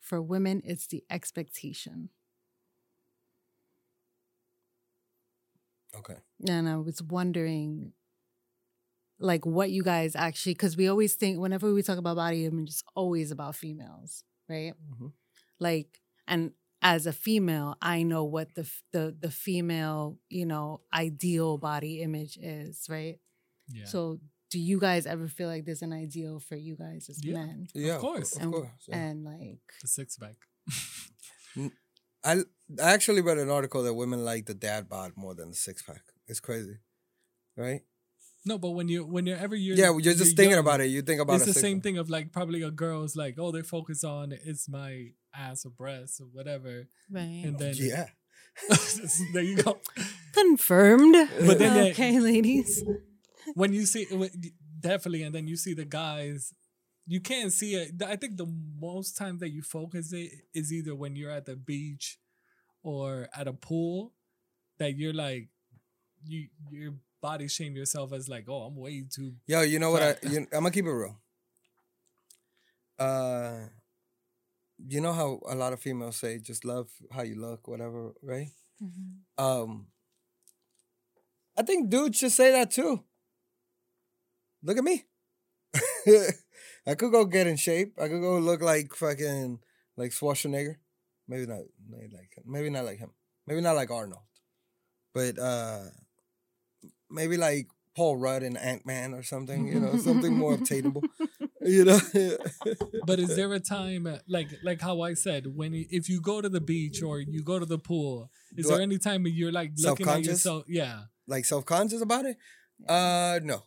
[0.00, 2.10] For women, it's the expectation."
[5.94, 6.16] Okay.
[6.48, 7.92] and I was wondering,
[9.18, 12.68] like, what you guys actually, because we always think whenever we talk about body image,
[12.70, 14.74] it's always about females, right?
[14.90, 15.12] Mhm.
[15.60, 16.52] Like, and
[16.84, 22.36] as a female, I know what the the the female, you know, ideal body image
[22.40, 23.18] is, right?
[23.68, 23.86] Yeah.
[23.86, 24.20] So,
[24.50, 27.34] do you guys ever feel like there's an ideal for you guys as Yeah.
[27.46, 27.66] men?
[27.74, 28.36] Yeah, of course.
[28.36, 28.68] of, course.
[28.86, 28.96] yeah.
[28.98, 30.36] and like, the six pack.
[31.56, 31.70] Mm,
[32.24, 32.32] I
[32.82, 35.82] I actually read an article that women like the dad bod more than the six
[35.82, 36.02] pack.
[36.26, 36.78] It's crazy,
[37.56, 37.82] right?
[38.46, 40.86] no, but when you when you're ever you're yeah, you're just thinking young, about it.
[40.88, 41.84] You think about it's a the six same pack.
[41.84, 45.70] thing of like probably a girl's like, oh, they focus on it's my ass or
[45.70, 47.42] breasts or whatever, right?
[47.44, 48.06] and then Yeah.
[49.32, 49.78] there you go.
[50.32, 51.14] Confirmed.
[51.46, 52.82] But then they- okay, ladies.
[53.54, 54.06] when you see
[54.80, 56.54] definitely, and then you see the guys,
[57.06, 58.02] you can't see it.
[58.06, 58.46] I think the
[58.80, 62.18] most time that you focus it is either when you're at the beach
[62.82, 64.12] or at a pool,
[64.78, 65.48] that you're like,
[66.26, 69.34] you your body shame yourself as like, oh, I'm way too.
[69.46, 70.02] Yo, you know what?
[70.02, 71.18] I, you, I'm gonna keep it real.
[72.98, 73.66] Uh,
[74.88, 78.48] you know how a lot of females say just love how you look, whatever, right?
[79.38, 79.86] Um,
[81.56, 83.02] I think dudes should say that too.
[84.62, 85.04] Look at me.
[86.86, 87.94] I could go get in shape.
[88.00, 89.60] I could go look like fucking
[89.96, 90.76] like Schwarzenegger.
[91.28, 92.44] Maybe not, maybe like him.
[92.46, 93.12] Maybe not like him.
[93.46, 94.22] Maybe not like Arnold.
[95.14, 95.84] But uh
[97.10, 99.66] maybe like Paul Rudd and Ant Man or something.
[99.66, 101.02] You know, something more obtainable.
[101.66, 101.98] You know.
[103.06, 106.40] But is there a time uh, like like how I said when if you go
[106.40, 109.26] to the beach or you go to the pool, is Do there I- any time
[109.26, 110.26] you're like looking at Self-conscious?
[110.44, 110.64] yourself?
[110.68, 111.04] Yeah.
[111.26, 112.36] like self conscious about it?
[112.86, 113.62] Uh, no.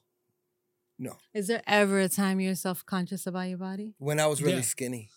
[1.00, 1.14] No.
[1.34, 3.96] Is there ever a time you're self conscious about your body?
[3.98, 4.62] When I was really Yeah.
[4.76, 5.10] skinny.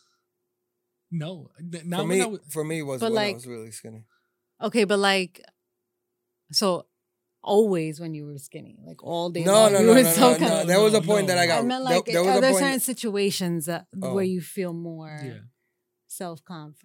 [1.10, 1.50] No.
[1.70, 3.72] Th- Now For when me, I w- for me was But when I was really
[3.72, 4.04] skinny.
[4.62, 5.42] Okay, but like,
[6.52, 6.86] so
[7.42, 10.10] always when you were skinny, like all day No, long, no, you no, were no,
[10.12, 10.60] so no, kind no.
[10.62, 11.60] of- There was a No, point that I got.
[11.60, 14.14] I meant like, there, was are there certain situations that, Oh.
[14.14, 15.38] where you feel more yeah.
[16.08, 16.76] self conf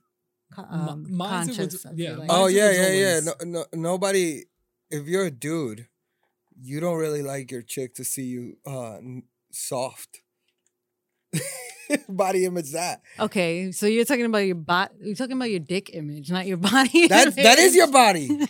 [0.57, 1.85] Mi- um, mine's it was- conscious?
[1.99, 2.29] Yeah, like.
[2.31, 3.19] Oh Mine's yeah, was yeah, yeah.
[3.21, 4.43] No, no, nobody.
[4.89, 5.87] If you're a dude,
[6.61, 8.97] you don't really like your chick to see you uh
[9.51, 10.21] soft.
[12.09, 13.01] Body image that.
[13.19, 14.93] Okay, so you're talking about your body.
[15.01, 17.07] You're talking about your dick image, not your body.
[17.07, 18.29] That that is your body.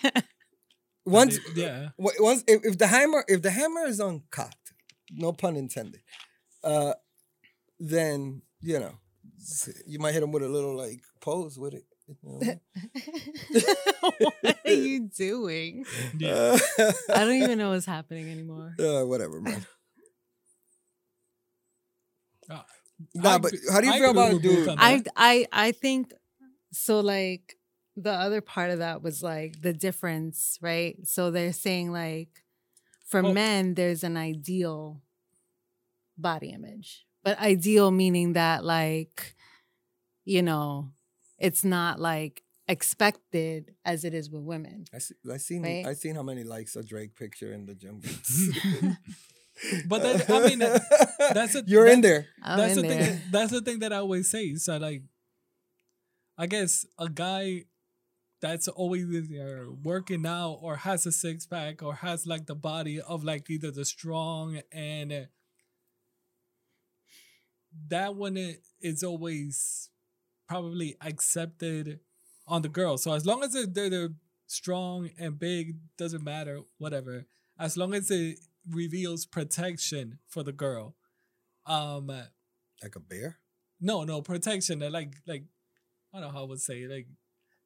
[1.06, 1.89] Once yeah.
[1.98, 4.74] once if, if the hammer if the hammer is uncocked,
[5.12, 6.02] no pun intended,
[6.63, 6.94] uh,
[7.80, 8.98] then you know
[9.86, 11.86] you might hit him with a little like pose with it.
[12.08, 12.39] you know?
[14.41, 15.86] what are you doing?
[16.18, 16.58] Yeah.
[17.13, 18.76] I don't even know what's happening anymore.
[18.80, 19.65] Uh, whatever, man.
[22.50, 22.62] Uh,
[23.13, 24.70] Nah, I but how do you I feel about a dude?
[24.70, 25.04] I.
[25.18, 26.13] I I think
[26.72, 27.58] so like
[27.97, 30.95] the other part of that was like the difference, right?
[31.08, 32.29] So they're saying like
[33.05, 33.31] for Oh.
[33.34, 35.01] men there's an ideal
[36.17, 37.05] body image.
[37.23, 39.36] But ideal meaning that like
[40.25, 40.91] you know,
[41.39, 44.86] it's not like expected as it is with women.
[44.93, 45.86] I see, I seen Right?
[45.86, 48.01] I seen how many likes a Drake picture in the gym.
[49.88, 52.27] But that- I mean, that's a- you're in that- there.
[52.43, 52.99] I'm that's in the thing.
[52.99, 53.08] there.
[53.13, 54.55] that- That's the thing that I always say.
[54.55, 55.03] So like,
[56.38, 57.63] I guess a guy
[58.41, 63.00] that's always either working out or has a six pack or has like the body
[63.00, 65.28] of like either the strong and
[67.88, 69.89] that one is always
[70.48, 72.00] probably accepted
[72.48, 72.98] on the girl.
[72.98, 74.10] So as long as they're, they're,
[74.48, 77.26] strong and big, doesn't matter, whatever.
[77.60, 78.38] As long as it
[78.69, 80.95] reveals protection for the girl.
[81.65, 82.08] Um,
[82.82, 83.39] Like a bear?
[83.82, 84.80] no, no protection.
[84.80, 85.45] Like, like
[86.13, 86.86] I don't know how I would say.
[86.88, 87.08] Like,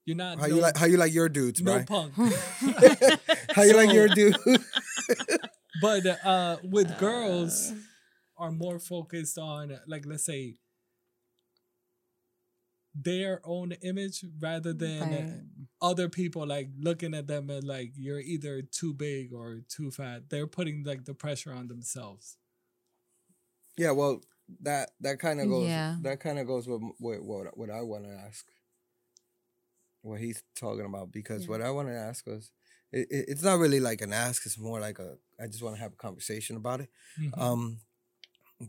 [0.10, 1.86] you're not How no, you like how you like your dudes, no Brian?
[1.86, 2.14] punk.
[3.56, 4.38] how you like your dude?
[5.82, 7.74] but uh, with girls,
[8.38, 10.56] are more focused on like let's say
[12.96, 15.42] their own image rather than Right.
[15.82, 20.30] other people like looking at them and like you're either too big or too fat.
[20.30, 22.38] They're putting like the pressure on themselves.
[23.78, 24.22] yeah, well,
[24.62, 25.68] that that kind of goes.
[25.68, 25.98] Yeah.
[26.02, 28.46] That kind of goes with, with what what I want to ask.
[30.02, 31.50] What he's talking about because Yeah.
[31.50, 32.52] what I want to ask was,
[32.92, 34.46] it, it, it's not really like an ask.
[34.46, 35.18] It's more like a.
[35.40, 36.90] I just want to have a conversation about it.
[37.20, 37.38] Mhm.
[37.38, 37.80] Um,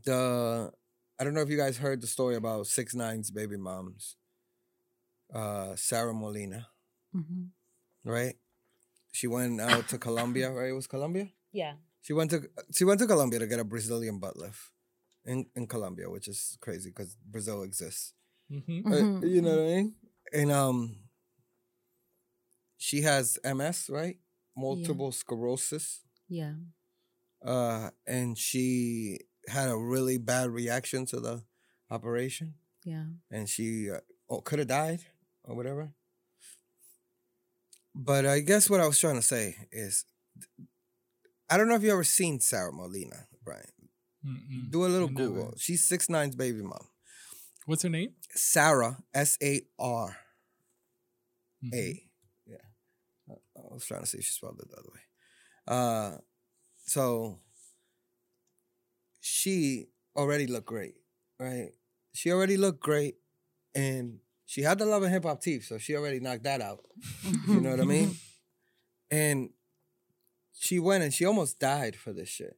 [0.05, 0.71] the
[1.19, 4.17] I don't know if you guys heard the story about Six Nine's baby moms.
[5.33, 6.67] Uh, Sara Molina,
[7.15, 7.51] Mhm.
[8.05, 8.35] right?
[9.13, 10.71] She went out to Colombia, right?
[10.71, 11.31] It was Colombia.
[11.53, 11.77] Yeah.
[12.03, 14.73] She went to she went to Colombia to get a Brazilian butt lift
[15.25, 18.15] in in Colombia, which is crazy because Brazil exists.
[18.51, 18.87] Mhm.
[18.87, 19.95] Uh, Mhm, you know what I mean?
[20.33, 21.10] And um,
[22.83, 24.17] she has MS, right?
[24.57, 26.01] Multiple sclerosis.
[26.29, 26.55] Yeah.
[27.45, 31.43] Uh, and she had a really bad reaction to the
[31.91, 33.05] operation, Yeah.
[33.31, 35.01] and she uh, oh, could have died
[35.45, 35.93] or whatever.
[37.95, 40.05] But I guess what I was trying to say is,
[41.51, 43.65] I don't know if you ever seen Sara Molina, Brian.
[44.25, 44.71] Mm-mm.
[44.71, 45.29] Do a little never.
[45.29, 45.55] Google.
[45.59, 46.87] She's six nine's baby mom.
[47.67, 48.13] What's her name?
[48.35, 50.17] Sarah S A R.
[51.75, 52.10] A.
[53.71, 55.01] I was trying to see if she spelled it the other way.
[55.67, 56.19] Uh
[56.87, 57.39] so
[59.21, 60.95] she already looked great,
[61.39, 61.71] right?
[62.13, 63.17] She already looked great
[63.75, 66.81] and she had the love and hip hop teeth, so she already knocked that out.
[67.47, 68.17] You know what I mean?
[69.13, 69.51] And
[70.53, 72.57] she went and she almost died for this shit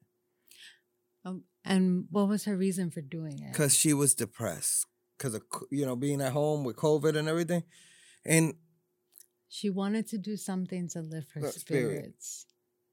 [1.25, 3.53] Um, and what was her reason for doing it?
[3.53, 4.85] because she was depressed
[5.17, 7.63] because of you know being at home with COVID and everything.
[8.27, 8.53] And
[9.57, 11.61] She wanted to do something to lift her spirit.
[11.61, 12.47] spirits.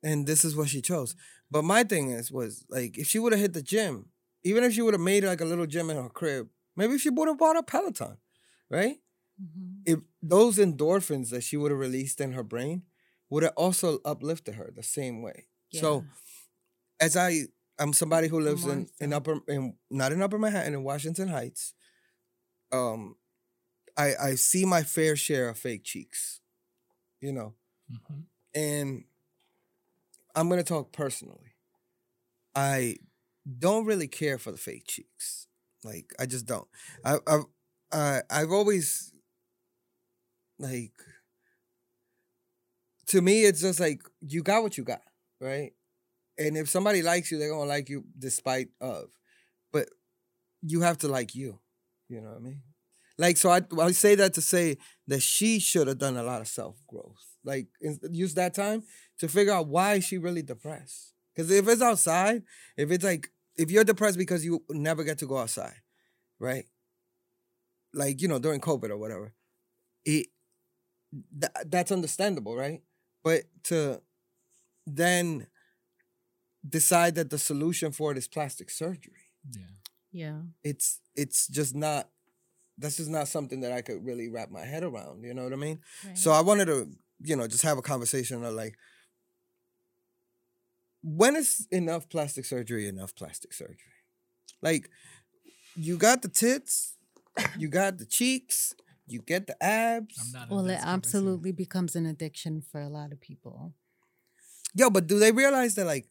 [0.04, 1.15] and this is what she chose.
[1.50, 4.10] But my thing is, was like if she would have hit the gym,
[4.43, 7.10] even if she would have made like a little gym in her crib, maybe she
[7.10, 8.17] would have bought a Peloton,
[8.69, 8.98] right?
[9.41, 9.82] Mhm.
[9.86, 12.84] If those endorphins that she would have released in her brain
[13.30, 15.48] would have also uplifted her the same way.
[15.74, 16.04] So
[17.00, 17.30] as I,
[17.78, 21.74] I'm somebody who lives in in upper, in not in Upper Manhattan, in Washington Heights.
[22.72, 23.15] Um,
[23.98, 26.41] I I see my fair share of fake cheeks,
[27.22, 27.54] you know
[27.92, 28.26] Mhm.
[28.56, 29.04] and
[30.36, 31.54] I'm gonna talk personally.
[32.56, 32.98] I
[33.60, 35.48] don't really care for the fake cheeks.
[35.84, 36.68] Like I just don't.
[37.06, 37.46] I I've
[37.92, 39.12] I, I've always
[40.60, 40.94] like
[43.08, 45.02] to me it's just like you got what you got,
[45.40, 45.74] right?
[46.38, 49.10] And if somebody likes you, they're gonna like you despite of.
[49.72, 49.90] But
[50.62, 51.60] you have to like you.
[52.10, 52.62] You know what I mean?
[53.20, 54.78] Like so I I say that to say
[55.08, 57.26] that she should have done a lot of self growth.
[57.44, 58.84] Like in- use that time
[59.20, 61.14] to figure out why is she really depressed.
[61.36, 62.44] Because if it's outside,
[62.78, 63.28] if it's like
[63.58, 65.76] if you're depressed because you never get to go outside,
[66.40, 66.66] right?
[67.94, 69.34] Like you know during COVID or whatever,
[70.06, 70.28] it
[71.38, 72.82] tha- that's understandable, right?
[73.24, 74.02] But to
[74.88, 75.48] then
[76.68, 79.66] decide that the solution for it is plastic surgery, Yeah.
[80.12, 80.42] Yeah.
[80.64, 82.10] it's it's just not.
[82.80, 85.24] That's is not something that I could really wrap my head around.
[85.24, 85.80] You know what I mean?
[86.13, 86.89] So I wanted to,
[87.22, 88.76] you know, just have a conversation of like,
[91.04, 93.78] when is enough plastic surgery enough plastic surgery?
[94.62, 94.89] Like,
[95.76, 96.96] you got the tits,
[97.58, 98.74] you got the cheeks,
[99.08, 100.15] you get the abs.
[100.20, 100.50] I'm not.
[100.50, 103.74] well, it absolutely becomes an addiction for a lot of people.
[104.76, 106.10] Yo, but do they realize that like,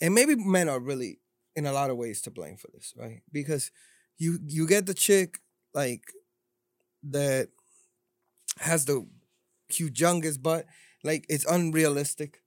[0.00, 1.18] and maybe men are really
[1.54, 3.22] in a lot of ways to blame for this, right?
[3.30, 3.70] Because
[4.18, 5.38] you you get the chick
[5.74, 6.02] like
[7.10, 7.48] that
[8.58, 9.06] has the
[9.72, 10.66] humongous butt,
[11.04, 12.42] like it's unrealistic,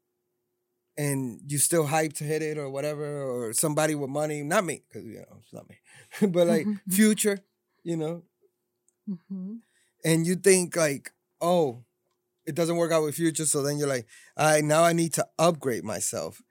[0.98, 4.84] and you still hype to hit it or whatever, or somebody with money, not me,
[4.88, 5.78] because you know it's not me,
[6.30, 7.40] but like future,
[7.84, 8.24] you know,
[9.10, 9.60] Mhm.
[10.06, 11.84] and you think like, oh,
[12.46, 14.06] it doesn't work out with future, so then you're like,
[14.38, 16.42] I now I need to upgrade myself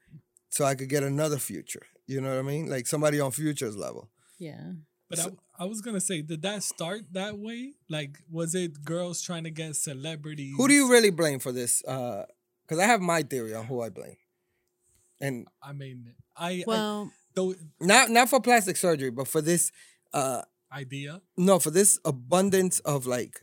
[0.48, 1.86] so I could get another future.
[2.06, 2.66] You know what I mean?
[2.68, 4.10] Like somebody on future's level.
[4.38, 4.72] Yeah.
[5.12, 7.74] But So- I, I was gonna say, did that start that way?
[7.88, 10.54] Like, was it girls trying to get celebrities?
[10.56, 11.84] Who do you really blame for this?
[11.84, 12.24] Uh
[12.64, 14.16] because I have my theory on who I blame.
[15.20, 19.70] And I mean, I, I Well, though not not for plastic surgery, but for this
[20.14, 21.20] uh idea.
[21.36, 23.42] no, for this abundance of like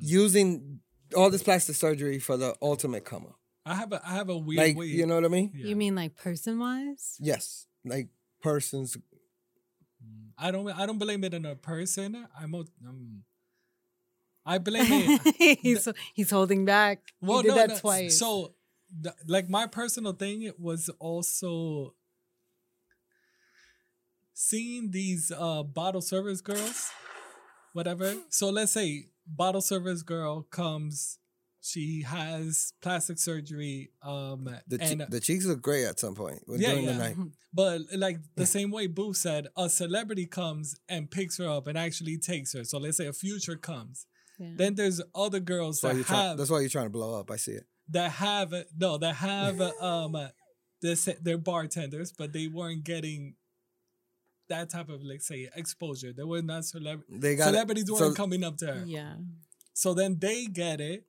[0.00, 0.80] using
[1.16, 3.36] all this plastic surgery for the ultimate come up.
[3.66, 4.86] I have a I have a weird Like, way.
[4.86, 5.52] you know what I mean?
[5.54, 5.66] Yeah.
[5.66, 7.16] you mean like person wise?
[7.20, 7.66] Yes.
[7.84, 8.08] Like
[8.42, 8.96] persons
[10.38, 12.26] I don't I don't blame it on a person.
[12.38, 13.22] I'm a, um,
[14.46, 15.58] I blame it.
[15.62, 17.00] he's he's holding back.
[17.20, 18.18] Well, he did no, that no, twice.
[18.18, 18.54] So,
[19.00, 21.94] the, like my personal thing was also
[24.32, 26.90] seeing these uh bottle service girls,
[27.72, 28.14] whatever.
[28.30, 31.18] So let's say bottle service girl comes,
[31.60, 36.40] she has plastic surgery, um, the che- and the cheeks look great at some point
[36.48, 36.92] Yeah, during yeah.
[36.92, 37.16] the night.
[37.52, 41.76] but like the same way Boo said, a celebrity comes and picks her up and
[41.76, 42.64] actually takes her.
[42.64, 44.06] So let's say a future comes.
[44.38, 44.50] Yeah.
[44.56, 46.90] Then there's other girls That's why, that you're trying, have that's why you're trying to
[46.90, 47.30] blow up.
[47.30, 47.64] I see it.
[47.90, 50.16] that have no that have um
[50.80, 53.34] this they're bartenders, but they weren't getting
[54.48, 56.12] that type of like say exposure.
[56.12, 57.92] They were not celeb- They got celebrities it.
[57.92, 58.84] weren't So- coming up to her.
[58.86, 59.14] yeah.
[59.74, 61.04] So then they get it.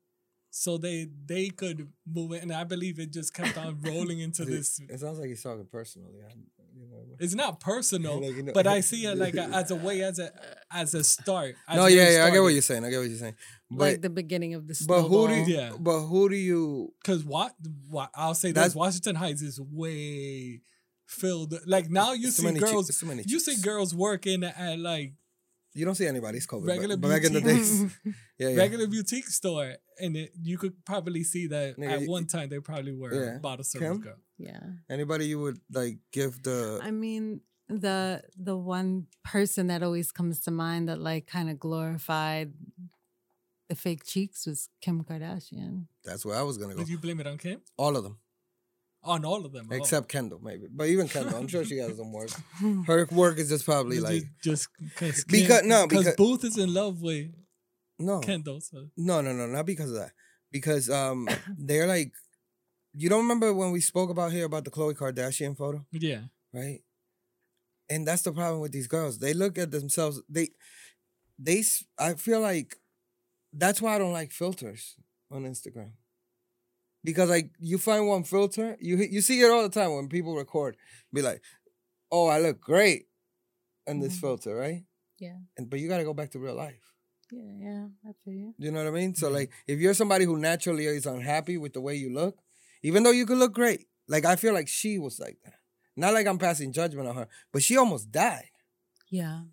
[0.51, 4.43] So they they could move it, and I believe it just kept on rolling into
[4.43, 4.79] It- this.
[4.79, 6.19] It sounds like he's talking personally.
[6.27, 6.33] I,
[6.75, 9.69] you know, It's not personal, Like, you know- but I see it like a, as
[9.71, 10.31] a way as a
[10.71, 11.55] as a start.
[11.67, 12.83] as no, where yeah, it yeah, I get what you're saying.
[12.83, 13.35] I get what you're saying.
[13.69, 15.73] But like the beginning of the but who do you, Yeah.
[15.79, 17.53] but who do you Because what,
[17.89, 20.61] what I'll say That's- this: Washington Heights is way
[21.05, 21.53] filled.
[21.67, 22.95] Like now, you see many girls.
[22.97, 25.13] so many you see girls working at like
[25.73, 26.67] you don't see anybody's COVID.
[26.67, 27.81] Regular but, but back in the days,
[28.39, 28.55] yeah, yeah.
[28.57, 32.49] regular boutique store, and it, you could probably see that Nigga, at you- one time
[32.49, 33.37] they probably were Yeah.
[33.37, 34.01] bottle service Kim?
[34.01, 34.15] girl.
[34.37, 34.59] yeah.
[34.89, 40.39] Anybody you would like give the I mean, the the one person that always comes
[40.41, 42.53] to mind that like kind of glorified
[43.67, 45.85] the fake cheeks was Kim Kardashian.
[46.03, 46.79] that's where I was gonna go.
[46.79, 47.61] Did you blame it on Kim?
[47.77, 48.17] All of them
[49.01, 49.75] On all of them, oh.
[49.75, 50.67] except Kendall, maybe.
[50.69, 52.29] But even Kendall, I'm sure she has some work.
[52.85, 56.57] Her work is just probably Ju- like just because Because- no, because because- Booth is
[56.57, 57.31] in love with
[57.97, 58.59] no, Kendall.
[58.59, 60.11] So no, no, no, not because of that.
[60.51, 62.11] Because um, they're like,
[62.93, 66.21] you don't remember when we spoke about here about the Khloe Kardashian photo, yeah,
[66.53, 66.81] right?
[67.89, 69.19] And that's the problem with these girls.
[69.19, 70.21] They look at themselves.
[70.27, 70.49] They,
[71.37, 71.63] they.
[71.97, 72.75] I feel like
[73.53, 74.95] that's why I don't like filters
[75.31, 75.91] on Instagram.
[77.03, 80.35] Because like you find one filter, you you see it all the time when people
[80.35, 80.75] record,
[81.13, 81.41] be like,
[82.11, 83.07] "Oh, I look great,"
[83.87, 84.21] in this Mhm.
[84.21, 84.83] filter, right?
[85.17, 85.37] Yeah.
[85.57, 86.83] And but you got to go back to real life.
[87.31, 88.53] Yeah, yeah, I feel you.
[88.57, 89.15] You know what I mean?
[89.15, 89.33] So Mhm.
[89.33, 92.39] like if you're somebody who naturally is unhappy with the way you look,
[92.83, 95.59] even though you could look great, like I feel like she was like that.
[95.95, 98.49] Not like I'm passing judgment on her, but she almost died,
[99.09, 99.43] Yeah.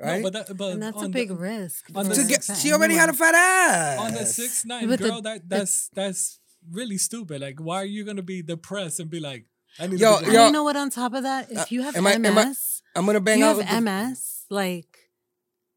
[0.00, 0.18] right?
[0.22, 1.88] no, but that, but And that's a big the, risk.
[1.94, 3.98] on the- to get, she already had a fat ass.
[4.00, 5.22] on the six nine But the- girl.
[5.22, 7.40] that that's that's really stupid.
[7.40, 9.46] Like, why are you gonna be depressed and be like,
[9.78, 10.76] I need Yo, to And yo, you know what?
[10.76, 13.20] On top of that, if Uh, you have am I- MS, am I- I'm gonna
[13.20, 13.48] bang you out.
[13.48, 14.98] have with the- MS, like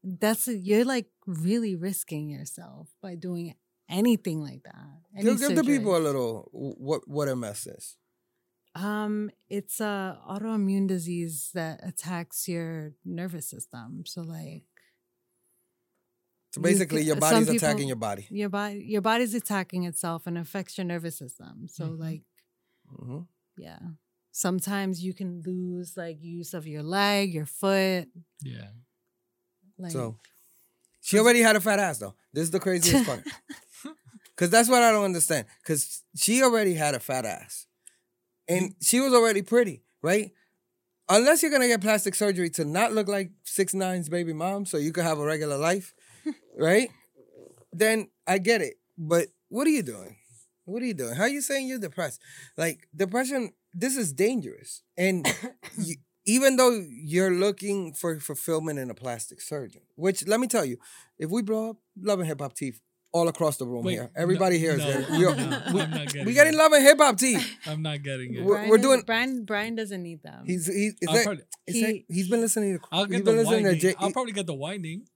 [0.04, 3.54] that's a, you're like really risking yourself by doing
[3.88, 5.00] anything like that.
[5.14, 7.96] Any Give, give the people a little what what MS is.
[8.74, 14.04] Um, it's a autoimmune disease that attacks your nervous system.
[14.06, 14.62] So like
[16.50, 18.26] So basically, ca- your some body's people- attacking your body.
[18.30, 21.68] your body, your body's attacking itself and affects your nervous system.
[21.68, 21.94] So Mm-hmm.
[21.94, 22.00] Mhm.
[22.00, 22.22] like
[22.96, 23.20] hmm
[23.58, 23.78] yeah,
[24.32, 28.08] sometimes you can lose like use of your leg, your foot.
[28.42, 28.70] yeah.
[29.78, 30.18] Like So
[31.00, 32.14] she already had a fat ass though.
[32.32, 33.22] This is the craziest part.
[34.36, 35.46] Cause that's what I don't understand.
[35.66, 37.66] Cause she already had a fat ass.
[38.48, 40.30] And she was already pretty, right?
[41.08, 44.76] Unless you're gonna get plastic surgery to not look like six nine's baby mom, so
[44.78, 45.94] you could have a regular life,
[46.56, 46.90] right?
[47.72, 48.74] Then I get it.
[48.96, 50.16] But what are you doing?
[50.64, 51.14] What are you doing?
[51.14, 52.20] How are you saying you're depressed?
[52.56, 54.82] Like depression, this is dangerous.
[54.96, 55.26] And
[55.78, 60.64] you, even though you're looking for fulfillment in a plastic surgeon, which let me tell
[60.64, 60.76] you,
[61.18, 62.80] if we blow up, Love and Hip Hop Teeth
[63.12, 64.10] all across the room Wait, here.
[64.14, 66.56] Everybody here is no, getting, no, we, no, we, I'm not getting we getting it.
[66.56, 67.56] love and hip hop Teeth.
[67.66, 68.44] I'm not getting it.
[68.44, 69.44] We're- Brian we're doing- Brian.
[69.46, 70.44] Brian doesn't need them.
[70.46, 73.16] He's he, is I'll that, probably, is that, He- he's been listening to I'll he's
[73.16, 73.80] get been the listening whining.
[73.80, 75.06] to J, I'll probably get the whining.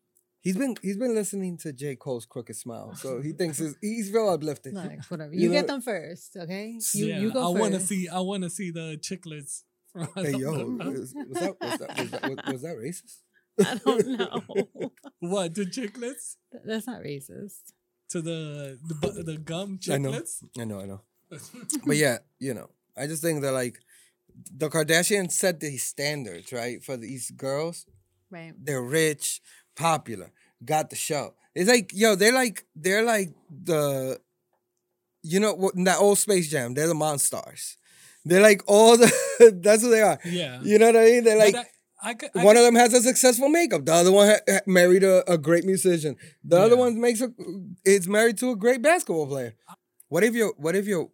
[0.43, 4.11] He's been he's been listening to J Cole's Crooked Smile, so he thinks he's, he's
[4.13, 4.75] real uplifted.
[4.75, 5.33] like whatever.
[5.35, 6.79] You You, know- get them first, okay?
[6.95, 7.61] You yeah, you go I first.
[7.61, 8.09] want to see.
[8.09, 9.63] I want to see the chicklets.
[9.93, 13.19] from- Hey yo, was, was that was that was that, was, was that racist?
[13.61, 14.91] I don't know.
[15.21, 17.73] what the chicklets That's not racist.
[18.11, 20.13] to the the, bu- the gum I know.
[20.13, 20.43] chicklets?
[20.59, 21.01] I know, I know.
[21.87, 23.79] But yeah, you know, I just think that like
[24.57, 27.87] the Kardashians set these standards, right, for these girls.
[28.31, 28.55] Right.
[28.59, 29.43] They're rich,
[29.77, 30.31] popular,
[30.65, 31.35] got the show.
[31.55, 34.19] It's like, yo, they're like they're like the
[35.23, 37.77] you know what that old Space Jam, they're the Monstars.
[38.25, 40.19] They're like all the that's who they are.
[40.25, 40.61] Yeah.
[40.63, 41.25] You know what I mean?
[41.25, 41.57] They're like
[42.03, 43.85] I, I, one of them has a successful makeup.
[43.85, 46.17] The other one ha- married a, a great musician.
[46.43, 47.33] The other one makes a
[47.85, 49.55] is married to a great basketball player.
[50.09, 51.11] What if your what if your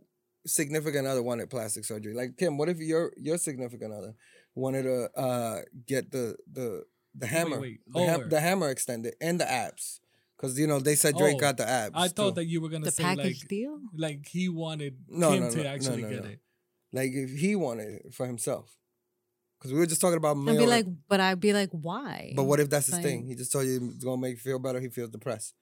[0.46, 2.14] significant other wanted plastic surgery?
[2.14, 4.14] Like Kim, what if your your significant other
[4.54, 6.84] wanted to uh, get the the
[7.18, 7.80] the hammer wait.
[7.86, 8.28] The, ham- Oh.
[8.28, 10.00] the hammer extended and the abs?
[10.36, 11.94] Because you know they said Drake Oh, got the abs.
[11.96, 12.34] I thought too.
[12.36, 13.80] that you were gonna The say package like deal.
[13.96, 16.30] like he wanted No, him no, to no, no, actually no, get no.
[16.30, 16.40] it.
[16.92, 18.74] like if he wanted it for himself.
[19.58, 22.32] Because we were just talking about I'd be like, but I'd be like, why?
[22.36, 23.26] but what if that's his like- thing?
[23.26, 24.78] He just told you it's gonna make you feel better.
[24.80, 25.54] He feels depressed.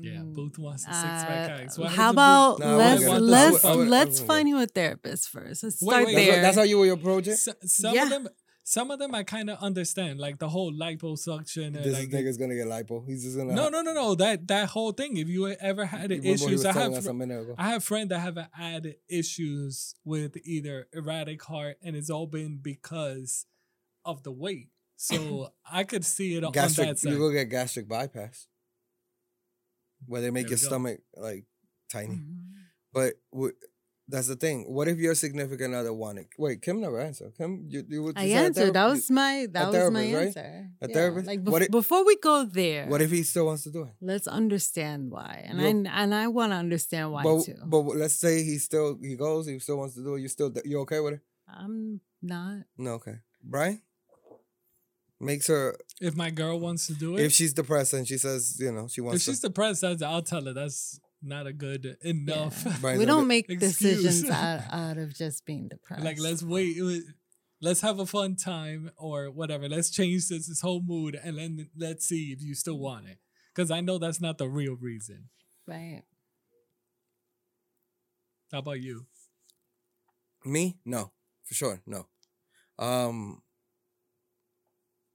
[0.00, 1.76] Yeah, Mm, Booth wants a six pack uh, abs.
[1.96, 3.14] How about No, I let's wouldn't get it.
[3.16, 5.62] I let's would- I would- let's find you a therapist first.
[5.62, 6.36] Let's Wait, start wait, That's, there.
[6.36, 7.30] what- that's how you will approach it.
[7.32, 8.04] S- some Yeah.
[8.04, 8.28] of them,
[8.68, 11.68] some of them I kind of understand, like the whole liposuction.
[11.68, 13.02] And This like, nigga's gonna get lipo.
[13.06, 13.54] He's just gonna.
[13.54, 14.14] no, no, no, no.
[14.14, 15.16] That that whole thing.
[15.16, 17.54] If you ever had You remember what he issues, I have fr- a minute ago.
[17.56, 22.58] I have friends that have had issues with either erratic heart, and it's all been
[22.58, 23.46] because
[24.04, 24.68] of the weight.
[24.96, 26.88] So I could see it on gastric.
[26.88, 27.12] that side.
[27.14, 28.48] You go get gastric bypass,
[30.04, 31.46] where they make There your stomach like
[31.90, 32.16] tiny.
[32.16, 32.36] Mhm.
[32.92, 33.54] But w-
[34.10, 34.64] that's the thing.
[34.72, 36.26] What if your significant other wanted?
[36.38, 37.34] Wait, Kim never answered.
[37.36, 38.16] Kim, you, you would.
[38.18, 38.72] I you said a answered.
[38.74, 40.26] That was my that was my therapist, right?
[40.44, 40.70] answer.
[40.80, 41.26] A Yeah, therapist?
[41.26, 43.82] Like What bef- if- before we go there, What if he still wants to do
[43.82, 43.90] it?
[44.00, 47.54] let's understand why, and You'll- I and I want to understand why but too.
[47.66, 49.46] but let's say he still he goes.
[49.46, 50.20] He still wants to do it.
[50.22, 51.20] You still you okay with it?
[51.46, 52.64] I'm not.
[52.76, 53.16] No, okay.
[53.44, 53.80] Brian
[55.20, 58.56] makes her if my girl wants to do it, if she's depressed and she says
[58.60, 59.00] you know she wants.
[59.00, 59.48] if wants she's to.
[59.48, 62.62] depressed, that's, I'll tell her that's not a good enough.
[62.64, 62.76] Yeah.
[62.80, 66.04] Brian's we don't be- make decisions out, out of just being depressed.
[66.04, 66.80] like let's wait.
[66.80, 67.00] uh,
[67.60, 69.68] Let's have a fun time or whatever.
[69.68, 73.18] Let's change this this whole mood and then let's see if you still want it.
[73.52, 75.28] Because I know that's not the real reason.
[75.66, 76.02] right.
[78.52, 79.06] How about you?
[80.44, 80.78] Me?
[80.84, 81.10] No,
[81.44, 82.06] for sure, no.
[82.78, 83.42] Um,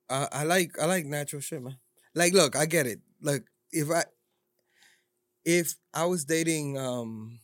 [0.10, 1.78] I I like I like natural shit, man.
[2.14, 3.00] Like, look, I get it.
[3.22, 4.04] Like, if I
[5.46, 7.40] if I was dating um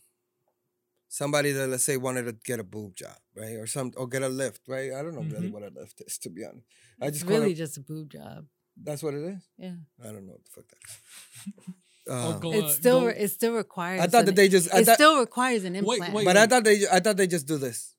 [1.07, 4.21] somebody that let's say wanted to get a boob job, right, or some or get
[4.23, 4.93] a lift, right?
[4.93, 5.51] I don't know really Mhm.
[5.53, 6.65] what a lift is, to be honest.
[7.01, 8.45] I just really it- just a boob job.
[8.81, 9.41] that's what it is.
[9.57, 9.75] Yeah.
[10.01, 11.73] I don't know what the fuck that is.
[12.07, 14.01] Or Uh, go, It uh, still go- it still requires.
[14.01, 14.73] I thought an- that they just.
[14.73, 16.13] I it thought, still requires an Wait, implant.
[16.15, 16.87] wait, but I thought they.
[16.87, 17.93] I thought they just do this.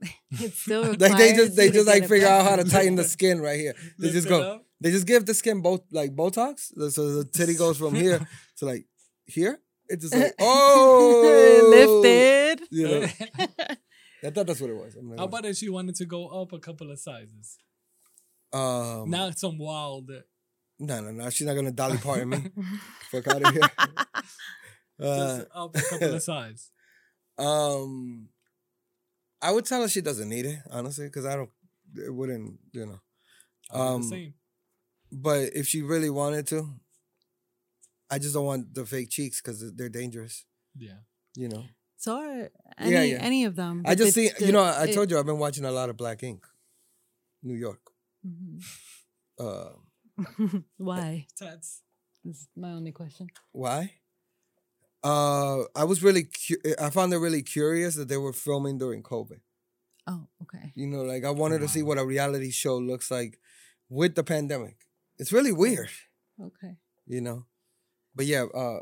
[0.30, 1.00] it still requires.
[1.12, 3.74] Like they just they just like figure out how to tighten the skin right here.
[3.98, 4.62] They lift just it go.
[4.84, 4.90] Up.
[4.90, 8.26] They just give the skin both like Botox, so the titty goes from here
[8.58, 8.86] to like
[9.26, 9.58] here.
[9.88, 12.68] It's just like oh, lifted.
[12.70, 13.02] You know,
[14.24, 14.96] I thought that's what it was.
[14.96, 17.58] Like, How about if she wanted to go up a couple of sizes?
[18.52, 20.10] um, Not some wild.
[20.78, 21.30] no, no, no.
[21.30, 22.44] She's not gonna Dolly Parton me.
[23.10, 23.70] Fuck out of here.
[25.00, 26.70] Uh, Just up a couple of sizes.
[27.38, 28.28] um,
[29.42, 31.50] I would tell her she doesn't need it, honestly, because I don't.
[31.96, 33.00] It wouldn't, you know.
[33.70, 34.34] Um, the same.
[35.14, 36.68] But if she really wanted to,
[38.10, 40.44] I just don't want the fake cheeks because they're dangerous.
[40.76, 40.98] Yeah.
[41.36, 41.64] You know.
[41.96, 43.16] So are any Yeah, yeah.
[43.22, 43.82] any of them.
[43.86, 44.44] I but just the- see.
[44.46, 46.44] You know, I it- told you I've been watching a lot of Black Ink,
[47.42, 47.80] New York.
[48.26, 48.62] Mhm.
[49.38, 49.70] Uh,
[50.76, 51.26] Why?
[51.36, 51.82] Tats.
[52.24, 53.28] Is my only question.
[53.52, 53.92] why?
[55.02, 56.24] Uh, I was really.
[56.24, 59.40] Cu- I found it really curious that they were filming during COVID.
[60.06, 60.72] Oh, okay.
[60.74, 63.38] You know, like I wanted to see what a reality show looks like
[63.90, 64.76] with the pandemic.
[65.18, 65.90] It's really weird,
[66.40, 66.76] Okay.
[67.06, 67.46] you know.
[68.14, 68.80] But yeah, uh,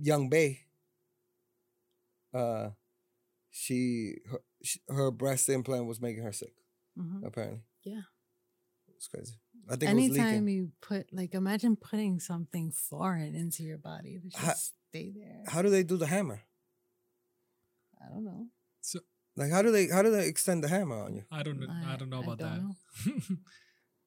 [0.00, 0.60] Young Bae.
[2.32, 2.70] Uh,
[3.50, 6.54] she her, she, her breast implant was making her sick.
[6.98, 7.24] Mhm.
[7.26, 8.02] Apparently, Yeah.
[8.96, 9.34] it's crazy.
[9.68, 10.48] I think it was Anytime leaking.
[10.48, 14.54] you put like imagine putting something foreign into your body to just Ha-
[14.88, 15.44] stay there.
[15.46, 16.40] How do they do the hammer?
[18.00, 18.48] I don't know.
[18.80, 19.00] So
[19.36, 21.24] like how do they how do they extend the hammer on you?
[21.30, 21.68] I don't know.
[21.70, 22.62] I, don't know about that.
[22.62, 22.74] know.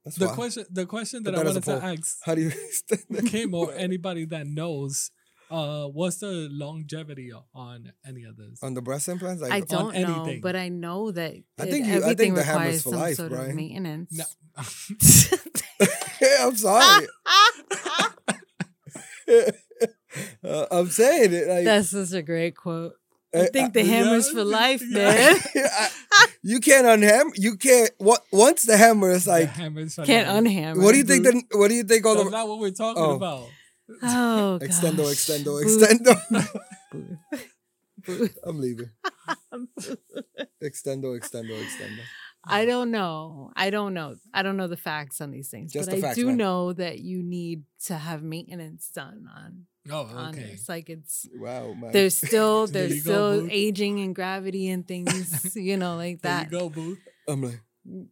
[0.05, 0.35] That's The wild.
[0.37, 2.47] question, the question Put that I that as a wanted to ask How do you
[2.49, 3.25] extend that?
[3.25, 5.09] Kim or anybody that knows,
[5.49, 8.61] uh, what's the longevity on any of this?
[8.63, 9.41] on the breast implants?
[9.41, 10.41] Like, I don't know, anything.
[10.41, 12.99] but I know that I it- think you- I think everything the requires for some
[12.99, 13.49] life, sort Brian.
[13.49, 14.11] of maintenance.
[14.13, 14.25] No.
[16.39, 17.07] I'm sorry.
[20.43, 21.47] Uh, I'm saying it.
[21.47, 22.93] Like, That's such a great quote.
[23.35, 24.97] I- I think the yeah, hammer's for yeah, life, yeah.
[25.03, 25.35] man.
[25.55, 27.31] I- you can't unhammer.
[27.35, 27.91] You can't.
[27.97, 29.49] What once the hammer is like.
[29.49, 30.37] hammers Can't life.
[30.37, 30.81] unhammer.
[30.83, 31.23] What do you think?
[31.23, 33.15] The, what do you think all That's the not what we're talking Oh.
[33.15, 33.47] about.
[34.03, 35.15] Oh, extendo, gosh.
[35.15, 35.63] extendo, Boo.
[35.63, 36.13] extendo?
[36.91, 37.17] Boo.
[38.05, 38.29] Boo.
[38.45, 38.89] I'm leaving.
[40.63, 42.01] Extendo, extendo, extendo.
[42.47, 43.51] I don't know.
[43.55, 44.15] I don't know.
[44.33, 46.37] I don't know the facts on these things, Just but the I do man.
[46.37, 50.41] know that you need to have maintenance done on Oh, on okay.
[50.51, 50.67] this.
[50.67, 51.91] Like it's Wow, man.
[51.91, 53.49] there's still there's you go, still boo.
[53.51, 56.51] aging and gravity and things, you know, like There that.
[56.51, 56.99] you go, Booth.
[57.27, 58.07] I'm like, mm.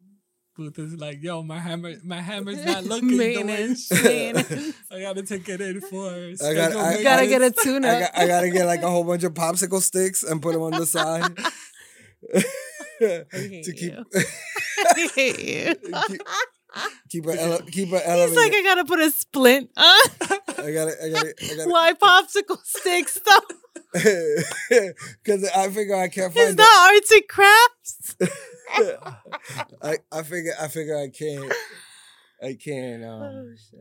[0.55, 4.75] Booth is like, yo, my hammer, my hammer's not looking the way it Maintenance, should.
[4.91, 6.09] I gotta take it in for.
[6.13, 7.63] I got- scheduled I- You gotta get a maintenance.
[7.63, 8.13] tune I, up.
[8.13, 10.71] got, I gotta get like a whole bunch of popsicle sticks and put them on
[10.73, 11.35] the side.
[12.99, 13.93] to keep.
[14.85, 15.75] I hate you.
[16.07, 16.21] keep
[17.13, 18.35] keep it ele- keep it He's elevated.
[18.37, 19.69] like, I gotta put a splint.
[19.77, 20.09] Huh?
[20.57, 23.55] I gotta I gotta I gotta Why popsicle sticks though?
[25.23, 28.15] because I figure I can't Is find the, that arts and crafts?
[29.83, 31.53] I I figure I figure I can't
[32.41, 33.79] I can't Oh um, shit.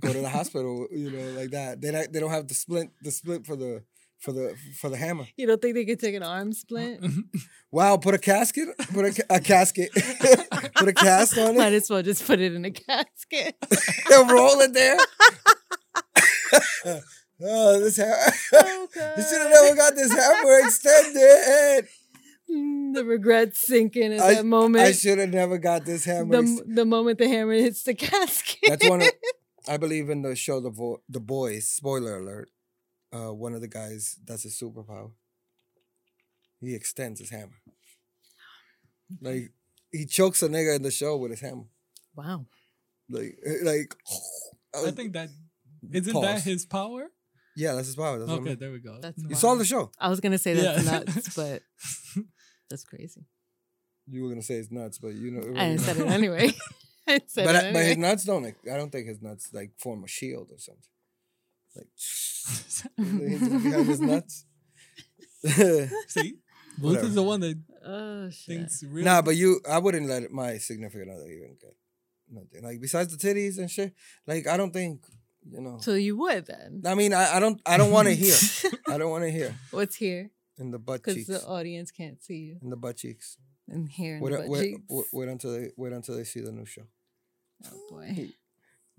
[0.00, 2.90] go to the hospital you know like that they don't, they don't have the splint
[3.02, 3.84] the split for the
[4.20, 7.04] for the for the hammer You don't think they could take an arm splint?
[7.72, 9.90] wow put a casket put a, a casket
[10.76, 11.58] put a cast on it.
[11.58, 13.56] Might as well just put it in a casket.
[14.12, 14.96] and roll it there
[17.42, 18.14] oh this hammer
[18.54, 21.88] Oh, you should have never got this hammer extended
[22.52, 24.84] Mm, the regret sinking at I- that moment.
[24.84, 26.42] I should have never got this hammer.
[26.42, 28.58] the, the moment the hammer hits the casket.
[28.66, 29.08] That's one of.
[29.68, 31.68] I believe in the show the Vo- the boys.
[31.68, 32.48] Spoiler alert.
[33.12, 35.10] Uh, one of the guys that's a superpower.
[36.60, 37.58] He extends his hammer.
[39.20, 39.52] Like
[39.90, 41.64] he chokes a nigga in the show with his hammer.
[42.14, 42.46] wow.
[43.08, 43.96] Like like.
[44.74, 45.30] I think that
[45.92, 47.08] isn't that his power?
[47.56, 48.18] Yeah, that's his power.
[48.20, 48.58] That's what I Okay, mean.
[48.60, 48.98] there we go.
[49.00, 49.90] That's You saw the show.
[49.98, 50.90] I was gonna say that's Yeah.
[51.00, 51.62] nuts, but
[52.68, 53.24] that's crazy.
[54.06, 55.60] You were gonna say it's nuts, but you know.
[55.60, 56.52] I said it anyway.
[57.08, 58.44] I said But it I- but his nuts don't.
[58.44, 60.84] Like, I don't think his nuts like form a shield or something.
[61.76, 64.44] Like he's just behind his nuts.
[65.44, 66.34] See,
[66.78, 67.06] Booth Whatever.
[67.06, 68.56] is the one that oh shit.
[68.58, 69.04] thinks really.
[69.04, 71.74] Nah, but you, I wouldn't let my significant other even get
[72.30, 72.62] nothing.
[72.62, 73.94] Like besides the titties and shit,
[74.26, 75.04] like I don't think
[75.48, 75.78] you know.
[75.80, 76.82] So you would then?
[76.86, 78.34] I mean, I, I don't, I don't want to hear.
[78.88, 80.30] I don't want to hear What's here?
[80.58, 81.26] in the butt cheeks.
[81.26, 82.58] Because the audience can't see you.
[82.62, 83.38] In the butt cheeks.
[83.68, 84.80] And here in Wait, the butt wait, cheeks.
[84.90, 86.82] wait, wait until they wait until they see the new show.
[87.64, 88.28] Oh boy.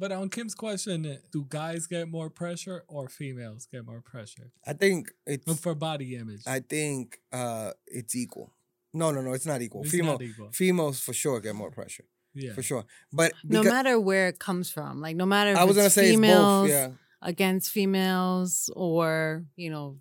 [0.01, 4.73] But on Kim's question, do guys get more pressure or females get more pressure I
[4.73, 5.59] think it's.
[5.59, 6.41] for body image?
[6.47, 8.51] I think uh it's equal.
[8.93, 9.83] No, no, no, it's not equal.
[9.83, 10.49] It's Female, not equal.
[10.51, 12.53] females for sure get more pressure yeah.
[12.53, 12.85] for sure.
[13.13, 15.95] But No matter where it comes from, like no matter if I was gonna it's
[15.95, 16.69] say it's females both.
[16.71, 16.89] Yeah,
[17.21, 19.97] against females or you know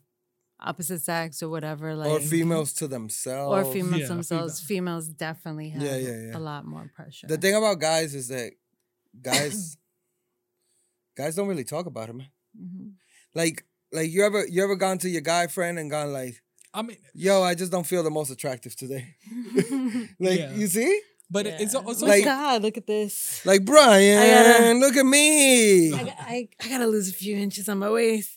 [0.58, 3.68] opposite sex or whatever, like or females to themselves.
[3.68, 4.60] or females Yeah, themselves.
[4.60, 6.36] Females definitely have Yeah, yeah, yeah.
[6.36, 7.26] a lot more pressure.
[7.26, 8.52] The thing about guys is that
[9.20, 9.76] guys
[11.20, 12.28] guys don't really talk about it, man.
[12.58, 12.92] Mhm.
[13.34, 16.34] Like like you ever you ever gone to your guy friend and gone like,
[16.72, 19.04] I mean, yo, I just don't feel the most attractive today.
[20.26, 20.54] like Yeah.
[20.54, 21.00] you see?
[21.32, 23.46] but it's also Like- God, look at this.
[23.46, 25.92] Like Brian, gotta- look at me.
[25.94, 28.32] I, got- I, I gotta lose a few inches on my waist.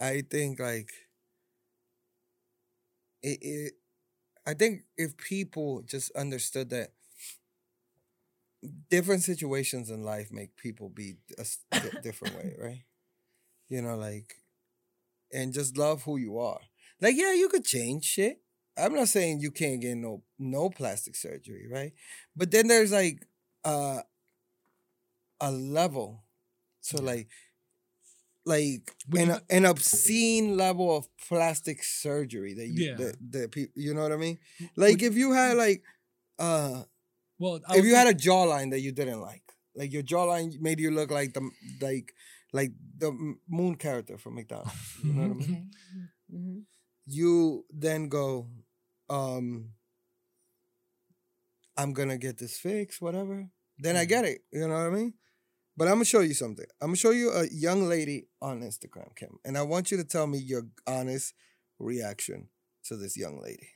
[0.00, 0.90] I think like
[3.22, 3.72] it, it
[4.46, 6.88] I think if people just understood that
[8.90, 12.84] different situations in life make people be a di- different way, right?
[13.68, 14.34] You know, like
[15.32, 16.60] and just love who you are.
[17.00, 18.40] Like, yeah, you could change shit.
[18.76, 21.92] I'm not saying you can't get no no plastic surgery, right?
[22.36, 23.26] But then there's like
[23.64, 24.00] uh
[25.40, 26.24] a level.
[26.80, 27.04] So Yeah.
[27.04, 27.28] like
[28.44, 32.94] like an, you- an obscene level of plastic surgery that you Yeah.
[32.96, 34.38] that, that people you know what I mean?
[34.76, 35.82] Like if you had like
[36.38, 36.84] uh
[37.42, 39.42] well, I if you had a jawline that you didn't like,
[39.74, 41.42] like your jawline made you look like the
[41.80, 42.08] like
[42.52, 42.72] like
[43.02, 43.10] the
[43.48, 44.96] moon character from McDonald's.
[45.02, 45.50] You know what I mean?
[45.50, 45.64] Okay.
[46.30, 46.58] hmm
[47.06, 48.28] You then go,
[49.10, 49.46] um,
[51.76, 53.48] I'm gonna get this fixed, whatever.
[53.78, 54.08] Then I Mhm.
[54.14, 54.40] get it.
[54.52, 55.14] You know what I mean?
[55.76, 56.66] But I'm gonna show you something.
[56.80, 60.04] I'm gonna show you a young lady on Instagram, Kim, and I want you to
[60.04, 61.34] tell me your honest
[61.78, 62.50] reaction
[62.88, 63.68] to this young lady.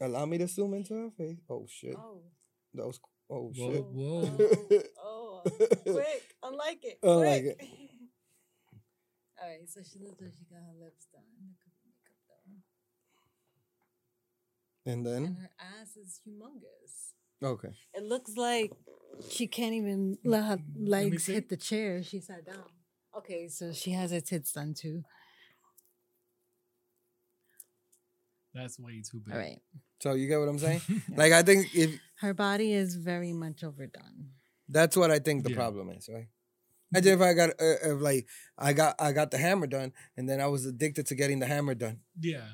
[0.00, 1.40] Allow me to zoom into her face.
[1.48, 1.96] Oh shit.
[1.96, 2.22] Oh.
[2.74, 3.00] That was
[3.30, 3.84] oh Whoa, shit.
[3.84, 4.38] whoa.
[4.98, 6.22] Oh, oh, oh, quick.
[6.42, 6.98] Unlike it.
[7.02, 7.56] Unlike quick.
[7.60, 7.68] it.
[9.42, 11.22] All right, so she looks like she got her lips done.
[11.42, 12.18] Look at makeup
[14.86, 14.92] though.
[14.92, 15.50] and And then her
[15.80, 17.12] ass is humongous.
[17.42, 17.74] okay.
[17.92, 18.72] It looks like
[19.28, 21.34] she can't even let her legs see.
[21.34, 22.02] hit the chair.
[22.02, 22.64] She sat down.
[23.18, 25.02] Okay, so she has her tits done too.
[28.54, 29.34] That's way too big.
[29.34, 29.60] All right.
[30.04, 30.82] So you get what I'm saying?
[31.16, 34.32] like I think if Her body is very much overdone.
[34.68, 35.56] that's what I think the Yeah.
[35.56, 36.28] problem is, right?
[36.92, 38.26] Imagine if I got uh, if like
[38.58, 41.46] I got I got the hammer done, and then I was addicted to getting the
[41.46, 42.48] hammer done, Yeah.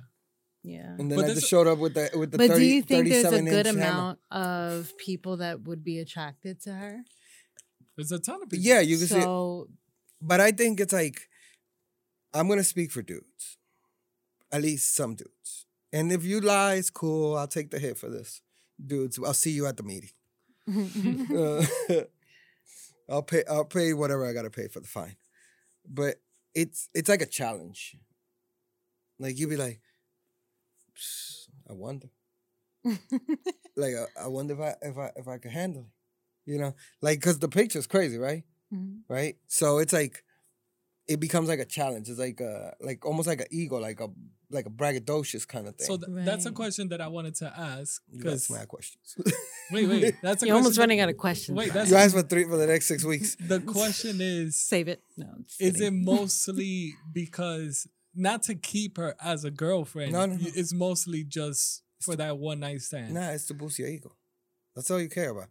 [0.62, 0.94] Yeah.
[0.98, 2.82] and then But I just showed up with the with the But 30, do you
[2.82, 3.98] think there's a 37 good inch hammer.
[3.98, 7.03] amount of people that would be attracted to her?
[7.96, 8.64] There's a ton of people.
[8.64, 9.22] Yeah, you can see.
[9.22, 9.66] so
[10.22, 11.18] But I think it's like
[12.32, 13.59] I'm gonna speak for dudes,
[14.53, 15.66] at least some dudes.
[15.93, 17.36] And if you lie, it's cool.
[17.36, 18.43] I'll take the hit for this,
[18.84, 19.18] dudes.
[19.24, 20.11] I'll see you at the meeting.
[21.36, 21.64] Uh,
[23.09, 23.43] I'll pay.
[23.51, 25.16] I'll pay whatever I gotta pay for the fine.
[25.88, 26.16] But
[26.55, 27.97] it's it's like a challenge.
[29.18, 29.80] Like you'd be like,
[31.68, 32.09] I wonder.
[33.76, 36.51] Like uh, I, I wonder if I if I if I could handle it.
[36.53, 38.43] You know, like because the picture's crazy, right?
[38.74, 39.01] Mhm.
[39.09, 39.36] Right.
[39.47, 40.24] So it's like
[41.11, 42.08] it becomes like a challenge.
[42.08, 44.08] It's like a like almost like an ego, like a
[44.48, 45.86] like a braggadocious kind of thing.
[45.88, 48.00] So th- that's a question that I wanted to ask.
[48.08, 49.16] you Because my questions.
[49.72, 51.58] wait, wait, that's a You're almost running out of questions.
[51.58, 53.36] Wait, that's- you asked for three for the next six weeks.
[53.40, 55.02] The question is: save it.
[55.16, 55.26] No,
[55.58, 60.12] Is it mostly because not to keep her as a girlfriend?
[60.12, 60.46] No, no, no.
[60.54, 63.14] It's mostly just for that one night stand.
[63.14, 64.12] Nah, it's to boost your ego.
[64.76, 65.48] That's all you care about.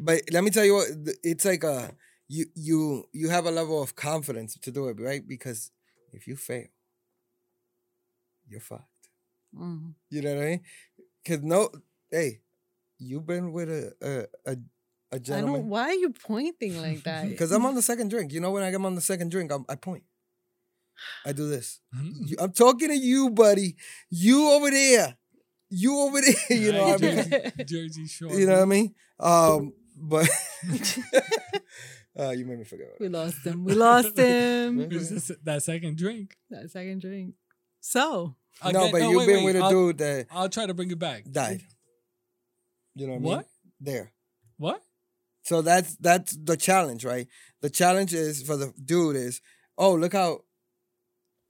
[0.00, 0.86] But let me tell you what,
[1.22, 1.94] it's like a
[2.34, 2.78] you you
[3.20, 5.22] you have a level of confidence to do it, right?
[5.34, 5.60] Because
[6.16, 6.68] if you fail,
[8.48, 9.04] you're fucked.
[9.54, 9.94] Mhm.
[10.10, 10.60] You know what I mean?
[11.26, 11.68] Cause no,
[12.10, 12.40] hey,
[12.98, 14.12] you've been with a a
[14.50, 14.56] a, a
[15.14, 15.24] I don't.
[15.28, 15.68] gentleman.
[15.68, 17.28] Why are you pointing like that?
[17.28, 18.32] Because I'm on the second drink.
[18.32, 20.04] You know when I am on the second drink, I'm, I point.
[21.26, 21.80] I do this.
[21.94, 22.28] Mhm.
[22.28, 23.76] You- I'm talking to you, buddy.
[24.10, 25.16] You over there.
[25.70, 26.34] You over there.
[26.64, 27.30] You know what I mean?
[27.30, 28.32] Jersey, Jersey Shore.
[28.38, 28.94] You know what I mean?
[29.20, 30.28] Um, but
[32.18, 32.88] uh, you made me forget.
[33.00, 33.64] We lost him.
[33.64, 34.80] We lost him.
[34.80, 36.36] It was that second drink.
[36.50, 37.34] that second drink.
[37.80, 40.48] So no, Again- but oh, you've wait, been wait, with a I'll, dude that I'll
[40.48, 41.24] try to bring it back.
[41.30, 41.62] died.
[42.94, 43.36] You know what, I mean?
[43.36, 43.46] What?
[43.80, 44.12] There.
[44.58, 44.82] What?
[45.44, 47.26] So that's that's the challenge, right?
[47.62, 49.40] The challenge is for the dude is,
[49.76, 50.42] oh look how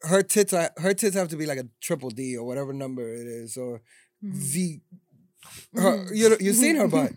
[0.02, 3.02] her tits are her tits have to be like a triple D or whatever number
[3.12, 3.82] it is or
[4.24, 4.34] mhm.
[4.34, 4.80] Z.
[5.74, 7.12] Her, you know, you seen her butt,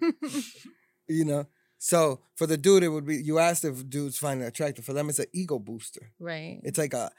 [1.08, 1.46] you know.
[1.86, 4.84] So for the dude, it would be you asked if dudes find it attractive.
[4.84, 6.10] For them, it's an ego booster.
[6.18, 6.60] right.
[6.64, 7.12] It's like a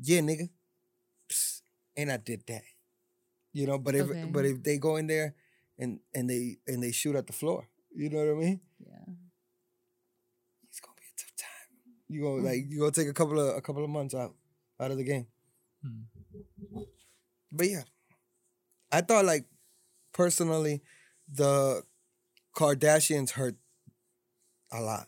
[0.00, 0.50] yeah, nigga,
[1.28, 1.62] Psst,
[1.96, 2.62] and I did that,
[3.52, 3.76] you know.
[3.76, 4.24] But if Okay.
[4.30, 5.34] but if they go in there
[5.80, 8.60] and and they and they shoot at the floor, you know what I mean?
[8.78, 9.14] Yeah.
[10.68, 11.74] it's gonna be a tough time.
[12.06, 14.36] You go like you gonna take a couple of a couple of months out
[14.78, 15.26] out of the game.
[15.82, 16.84] Hmm.
[17.50, 17.82] But yeah,
[18.92, 19.46] I thought like
[20.12, 20.82] personally,
[21.26, 21.82] the
[22.54, 23.56] Kardashians hurt
[24.74, 25.06] a lot.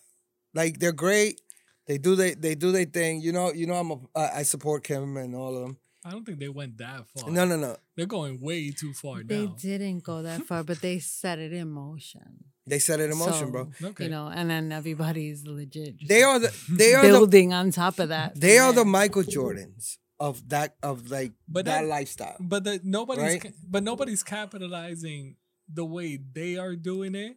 [0.55, 1.41] Like they're great.
[1.87, 3.21] They do they they do their thing.
[3.21, 5.77] You know you know I'm a I, I support Kim and all of them.
[6.05, 7.31] I don't think they went that far.
[7.31, 7.77] No no no.
[7.97, 9.57] They're going way too far They now.
[9.61, 12.45] didn't go that far, but they set it in motion.
[12.69, 13.71] They set it in motion, bro.
[13.83, 14.05] Okay.
[14.05, 15.95] You know, and then everybody's legit.
[16.09, 18.35] They are the they are the building on top of that.
[18.41, 18.85] they from are the.
[18.85, 22.37] Michael Jordans of that of like But that, that- lifestyle.
[22.41, 23.53] But the, nobody's Right?
[23.69, 25.37] but nobody's capitalizing
[25.73, 27.37] the way they are doing it.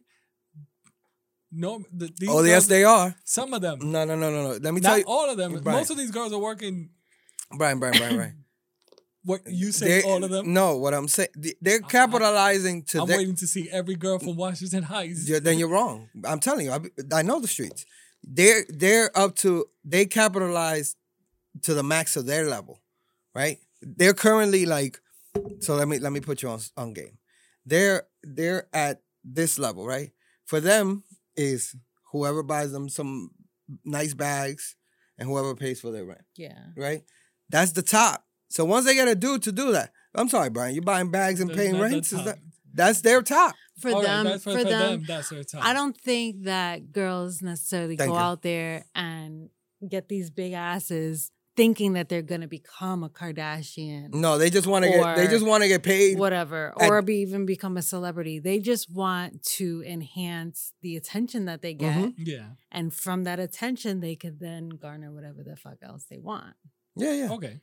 [1.52, 3.14] No, the, these Oh yes, they are.
[3.24, 4.58] Some of them, No no no no no.
[4.60, 5.58] Let me tell you, all of them.
[5.60, 5.78] Brian.
[5.78, 6.90] Most of these girls are working.
[7.56, 8.44] Brian Brian Brian Brian.
[9.24, 10.02] What you say?
[10.02, 10.54] All of them.
[10.54, 11.28] No, what I'm saying,
[11.60, 15.28] they're capitalizing to I'm their, waiting to see every girl from Washington Heights.
[15.28, 16.08] Yeah, then you're wrong.
[16.24, 16.78] I'm telling you, I,
[17.12, 17.84] I know the streets.
[18.22, 20.96] They're they're up to they capitalize
[21.62, 22.80] to the max of their level,
[23.34, 23.58] right?
[23.82, 25.00] They're currently like,
[25.60, 27.18] so let me let me put you on on game.
[27.66, 30.12] They're they're at this level, right?
[30.46, 31.04] For them
[31.40, 31.74] is
[32.12, 33.30] whoever buys them some
[33.84, 34.76] nice bags
[35.18, 36.58] and whoever pays for their rent, Yeah.
[36.76, 37.02] right?
[37.48, 38.24] That's the top.
[38.48, 41.40] So once they get a dude to do that, I'm sorry, Brian, you're buying bags
[41.40, 42.12] and That's paying not the rents.
[42.12, 42.38] Is that,
[42.74, 43.54] that's their top.
[43.80, 45.62] For All right, them, that's for, for, for them, them, that's their time.
[45.64, 48.22] I don't think that girls necessarily Thank go you.
[48.22, 49.48] out there and
[49.88, 51.30] get these big asses
[51.60, 55.16] thinking that they're gonna become a Kardashian, No, they just want to get.
[55.16, 56.18] They just want to get paid.
[56.18, 58.38] whatever, at- or be even become a celebrity.
[58.38, 62.14] They just want to enhance the attention that they get, Mhm.
[62.18, 62.46] Yeah.
[62.72, 66.54] and from that attention, they could then garner whatever the fuck else they want.
[66.96, 67.32] Yeah, yeah.
[67.36, 67.60] Okay.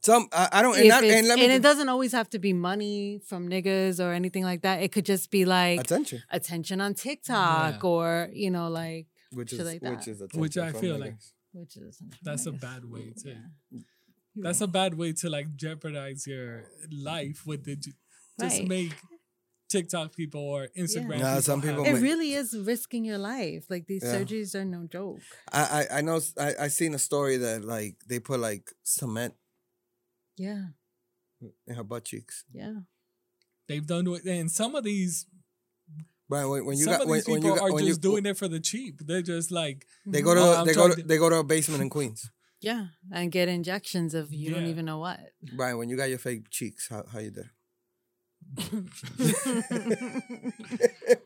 [0.00, 2.38] Some I, I don't and, not, and let me and it doesn't always have to
[2.38, 4.76] be money from niggas or anything like that.
[4.84, 7.88] It could just be like attention, attention on TikTok Yeah.
[7.90, 10.08] or you know like which is like which that.
[10.12, 11.00] is attention Which I from feel niggas.
[11.00, 11.14] like
[11.52, 13.28] which is That's a bad way to.
[13.70, 13.80] Yeah.
[14.36, 17.94] That's a bad way to like jeopardize your life with the just
[18.40, 18.68] Right.
[18.68, 18.94] make
[19.68, 21.18] TikTok people or Instagram.
[21.20, 23.66] Nah, some have- people It make- really is risking your life.
[23.68, 24.14] Like these Yeah.
[24.20, 25.20] surgeries are no joke.
[25.52, 28.72] I, I I know s- I I seen a story that like they put like
[28.84, 29.34] cement
[30.36, 30.68] Yeah,
[31.66, 32.44] in her butt cheeks.
[32.52, 32.80] yeah.
[33.68, 35.26] they've done it, and some of these
[36.30, 37.84] Right when, when you some got of when, these when people you got, are when
[37.86, 39.00] just you, doing it for the cheap.
[39.06, 41.44] They're just like They go to Oh, they go to, to- they go to a
[41.44, 42.30] basement in Queens.
[42.60, 45.20] Yeah, and get injections of you don't even know what.
[45.56, 47.48] Brian, when you got your fake cheeks, how how you did?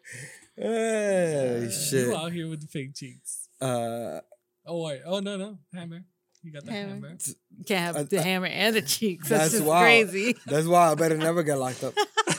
[0.57, 2.09] hey, shit.
[2.09, 3.49] you out here with the fake cheeks.
[3.61, 4.21] Uh,
[4.65, 6.05] Oh wait, oh no no hammer.
[6.45, 6.95] You got the Hammer.
[6.95, 7.17] hammer.
[7.57, 9.29] You can't have Uh, the uh, hammer and the cheeks.
[9.29, 9.83] That's, that's just wild.
[9.85, 10.37] crazy.
[10.47, 11.95] that's why I better never get locked up.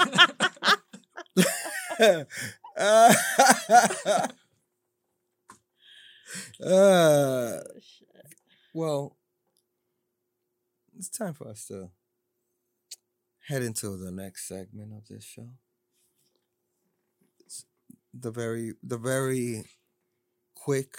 [2.03, 2.23] uh,
[6.65, 7.59] uh,
[8.73, 9.17] well,
[10.97, 11.89] it's time for us to
[13.47, 15.49] head into the next segment of this show.
[17.39, 17.65] It's
[18.13, 19.65] the very, the very
[20.55, 20.97] quick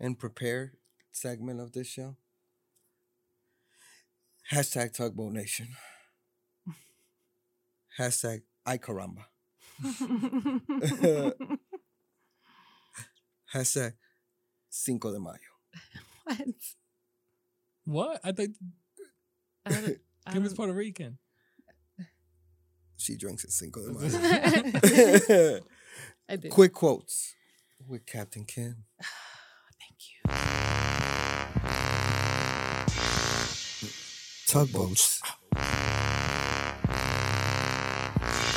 [0.00, 0.76] and prepared
[1.12, 2.16] segment of this show.
[4.52, 5.68] Hashtag Tugboat Nation.
[7.98, 9.24] Hashtag Ay caramba.
[13.52, 13.92] Hashtag
[14.70, 15.38] Cinco de Mayo.
[16.24, 16.38] what?
[17.84, 18.20] What?
[18.24, 18.56] I think
[19.66, 19.98] I don't-
[20.32, 21.18] Kim is Puerto Rican.
[22.96, 25.60] She drinks at Cinco de Mayo.
[26.28, 26.50] I did.
[26.50, 27.34] Quick quotes
[27.86, 28.84] with Captain Kim.
[29.80, 30.30] Thank you.
[34.46, 35.20] Tugboats.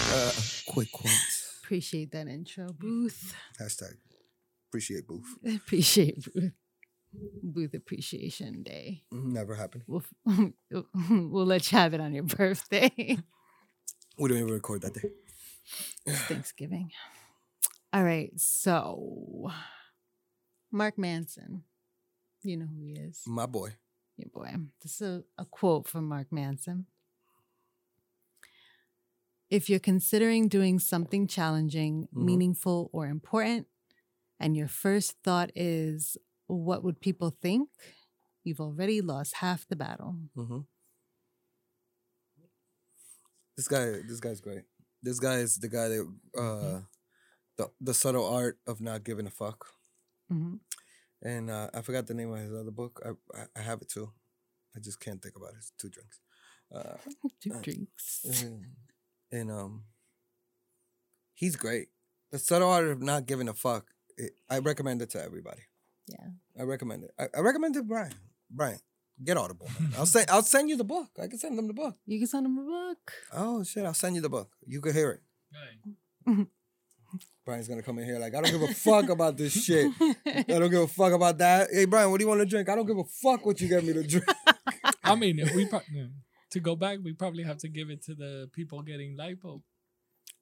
[0.09, 0.31] Uh,
[0.67, 1.59] quick quotes.
[1.63, 3.35] Appreciate that intro, Booth.
[3.59, 3.95] Hashtag
[4.69, 5.37] appreciate booth.
[5.55, 6.51] Appreciate Booth.
[7.41, 9.03] Booth Appreciation Day.
[9.13, 9.83] Mm-hmm, never happened.
[9.87, 10.03] We'll,
[11.09, 12.91] we'll let you have it on your birthday.
[14.17, 15.09] We don't even record that day.
[16.05, 16.91] It's Thanksgiving.
[17.93, 19.51] All right, so
[20.71, 21.63] Mark Manson.
[22.43, 23.23] You know who he is.
[23.25, 23.71] My boy.
[24.17, 24.53] Your boy.
[24.81, 26.85] This is a, a quote from Mark Manson.
[29.49, 32.23] If you're considering doing something challenging, Mhm.
[32.25, 33.67] meaningful, or important,
[34.39, 36.17] and your first thought is,
[36.47, 37.69] what would people think?
[38.43, 40.19] You've already lost half the battle.
[40.35, 40.59] Mm-hmm.
[43.55, 44.63] This guy, this guy's great.
[45.01, 46.03] This guy is the guy that
[46.37, 46.81] uh,
[47.57, 49.67] the the subtle art of not giving a fuck.
[50.31, 50.59] Mhm.
[51.23, 53.01] And uh, I forgot the name of his other book.
[53.03, 54.11] I, I I have it too.
[54.75, 55.57] I just can't think about it.
[55.57, 56.19] It's two drinks.
[56.71, 56.97] Uh,
[57.41, 58.25] Two Uh, drinks.
[59.31, 59.83] And, and um,
[61.33, 61.87] he's great.
[62.31, 63.85] The subtle art of not giving a fuck.
[64.17, 65.61] It, I recommend it to everybody.
[66.07, 66.27] Yeah.
[66.59, 67.11] I recommend it.
[67.19, 68.13] I, I recommend it, to Brian.
[68.49, 68.79] Brian,
[69.23, 69.69] get Audible.
[69.97, 71.09] I'll say I'll send you the book.
[71.21, 71.95] I can send them the book.
[72.05, 73.13] You can send them a book.
[73.33, 73.85] Oh shit!
[73.85, 74.51] I'll send you the book.
[74.65, 75.21] You can hear it.
[75.53, 76.47] Right.
[77.45, 79.91] Brian's gonna come in here like I don't give a fuck about this shit.
[80.25, 81.69] I don't give a fuck about that.
[81.71, 82.67] Hey Brian, what do you want to drink?
[82.67, 84.25] I don't give a fuck what you get me to drink.
[85.03, 86.07] I mean, we pro- no.
[86.51, 89.61] To go back, we probably have to give it to the people getting lipo.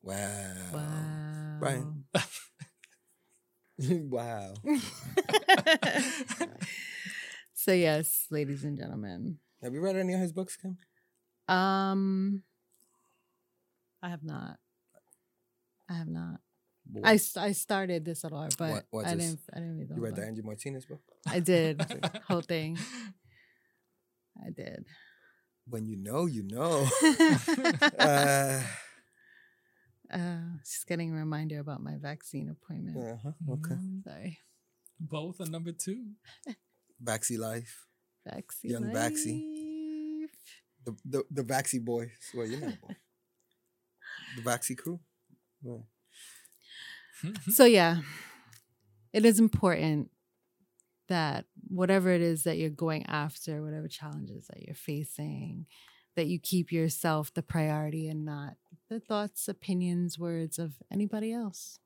[0.02, 0.54] Wow.
[0.74, 1.58] Wow.
[1.60, 2.04] Brian.
[4.10, 4.54] wow.
[7.54, 9.40] so yes, ladies and gentlemen.
[9.64, 10.78] Have you read any of his books, Kim?
[11.48, 12.44] Um
[14.02, 14.58] I have not.
[15.90, 16.40] I have not.
[17.04, 19.26] I I, s- I started this at all, but What- what's I this?
[19.26, 20.26] didn't I didn't read the you whole read the.
[20.26, 21.02] Angie Martinez book?
[21.28, 21.82] I did.
[22.28, 22.78] whole thing.
[24.46, 24.86] I did.
[25.68, 26.88] When you know, you know.
[28.00, 28.62] uh,
[30.14, 32.98] uh just getting a reminder about my vaccine appointment.
[32.98, 33.76] uh-huh, okay.
[33.76, 34.40] Mm, Sorry.
[35.00, 36.12] Both are number two.
[37.04, 37.86] Vaxi Life.
[38.26, 38.72] Vaccine.
[38.72, 40.22] Young Vaxie.
[40.22, 40.30] life.
[40.86, 42.12] The the, the Vaxi boys.
[42.34, 42.96] Well, you're not a boy.
[44.36, 45.00] The Vaxi crew.
[45.64, 45.78] Yeah.
[47.50, 48.02] So yeah,
[49.14, 50.12] it is important
[51.08, 55.66] that whatever it is that you're going after, whatever challenges that you're facing,
[56.16, 58.56] that you keep yourself the priority and not
[58.90, 61.80] the thoughts, opinions, words of anybody else.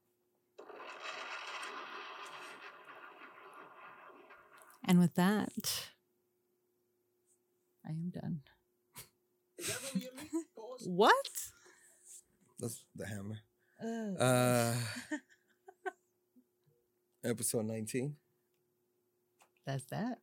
[4.86, 5.90] And with that,
[7.86, 8.42] I am done.
[10.86, 11.30] what?
[12.60, 13.40] That's the hammer.
[13.82, 14.74] Uh,
[17.24, 18.16] episode 19.
[19.70, 20.18] That's that.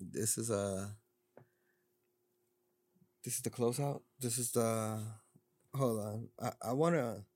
[0.00, 0.86] This is uh
[3.22, 4.00] This is the closeout.
[4.18, 5.02] This is the.
[5.74, 6.28] Hold on.
[6.40, 7.26] I, I wanna.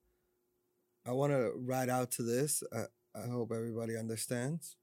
[1.06, 2.62] I wanna ride out to this.
[2.72, 2.84] I,
[3.14, 4.76] I hope everybody understands.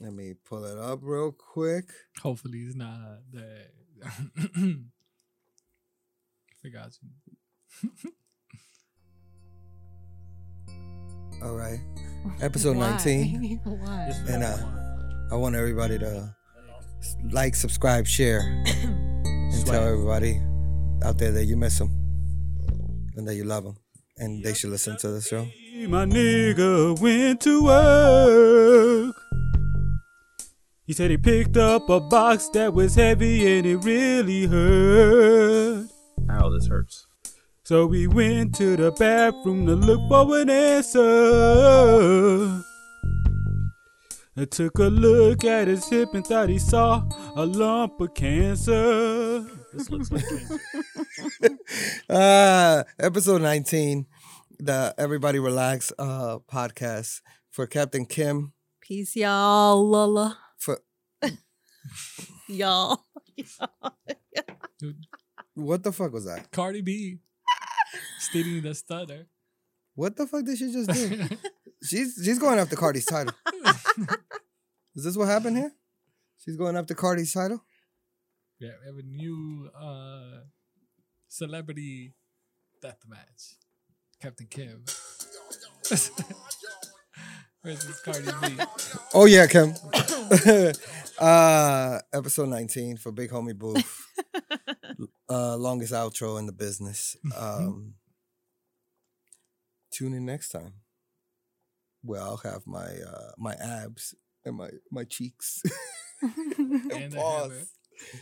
[0.00, 1.90] Let me pull it up real quick.
[2.22, 3.68] Hopefully, it's not that.
[6.62, 7.90] Forgot you.
[11.42, 11.80] All right.
[12.40, 12.90] Episode Why?
[12.90, 13.60] 19.
[13.64, 14.12] Why?
[14.28, 14.56] And uh,
[15.30, 16.34] I want everybody to
[17.30, 20.40] like, subscribe, share, and tell everybody
[21.04, 21.90] out there that you miss them
[23.16, 23.76] and that you love them,
[24.18, 25.46] and they should listen to the show.
[25.88, 29.14] My nigga went to work.
[30.86, 35.88] He said he picked up a box that was heavy and it really hurt.
[36.30, 37.06] Ow, this hurts.
[37.66, 41.02] So we went to the bathroom to look for an answer.
[44.36, 47.02] I took a look at his hip and thought he saw
[47.34, 49.40] a lump of cancer.
[49.72, 50.60] This looks like cancer.
[52.08, 54.06] Uh, episode 19,
[54.60, 58.52] the Everybody Relax uh, podcast for Captain Kim.
[58.80, 59.84] Peace, y'all.
[59.84, 60.38] Lola.
[60.56, 60.78] For
[62.48, 63.06] Y'all.
[65.54, 66.52] what the fuck was that?
[66.52, 67.18] Cardi B
[68.18, 69.26] stealing the stutter.
[69.94, 71.28] What the fuck did she just do?
[71.82, 73.34] she's she's going after Cardi's title.
[74.94, 75.72] Is this what happened here?
[76.38, 77.62] She's going after Cardi's title.
[78.58, 80.40] Yeah, we have a new uh,
[81.28, 82.14] celebrity
[82.80, 83.56] death match.
[84.20, 84.84] Captain Kim
[87.62, 88.56] versus Cardi B.
[89.12, 89.74] Oh yeah, Kim.
[91.18, 94.06] uh episode 19 for Big Homie Booth.
[95.28, 97.16] Uh longest outro in the business.
[97.36, 97.94] Um
[99.92, 100.74] tune in next time.
[102.02, 104.14] Where I'll have my uh my abs
[104.44, 105.62] and my my cheeks.
[106.22, 107.50] and And the pause.
[107.52, 107.64] hammer.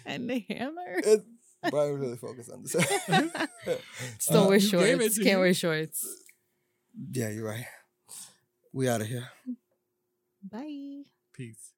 [0.07, 0.95] and the hammer.
[1.05, 1.25] It-
[1.71, 2.73] Brian really focused on this.
[4.19, 5.17] Still Uh, wear you gave it shorts.
[5.17, 5.39] Can't you.
[5.39, 6.07] wear shorts.
[7.11, 7.65] yeah, you're right.
[8.73, 9.29] We out of here.
[10.43, 11.05] Bye.
[11.33, 11.73] Peace.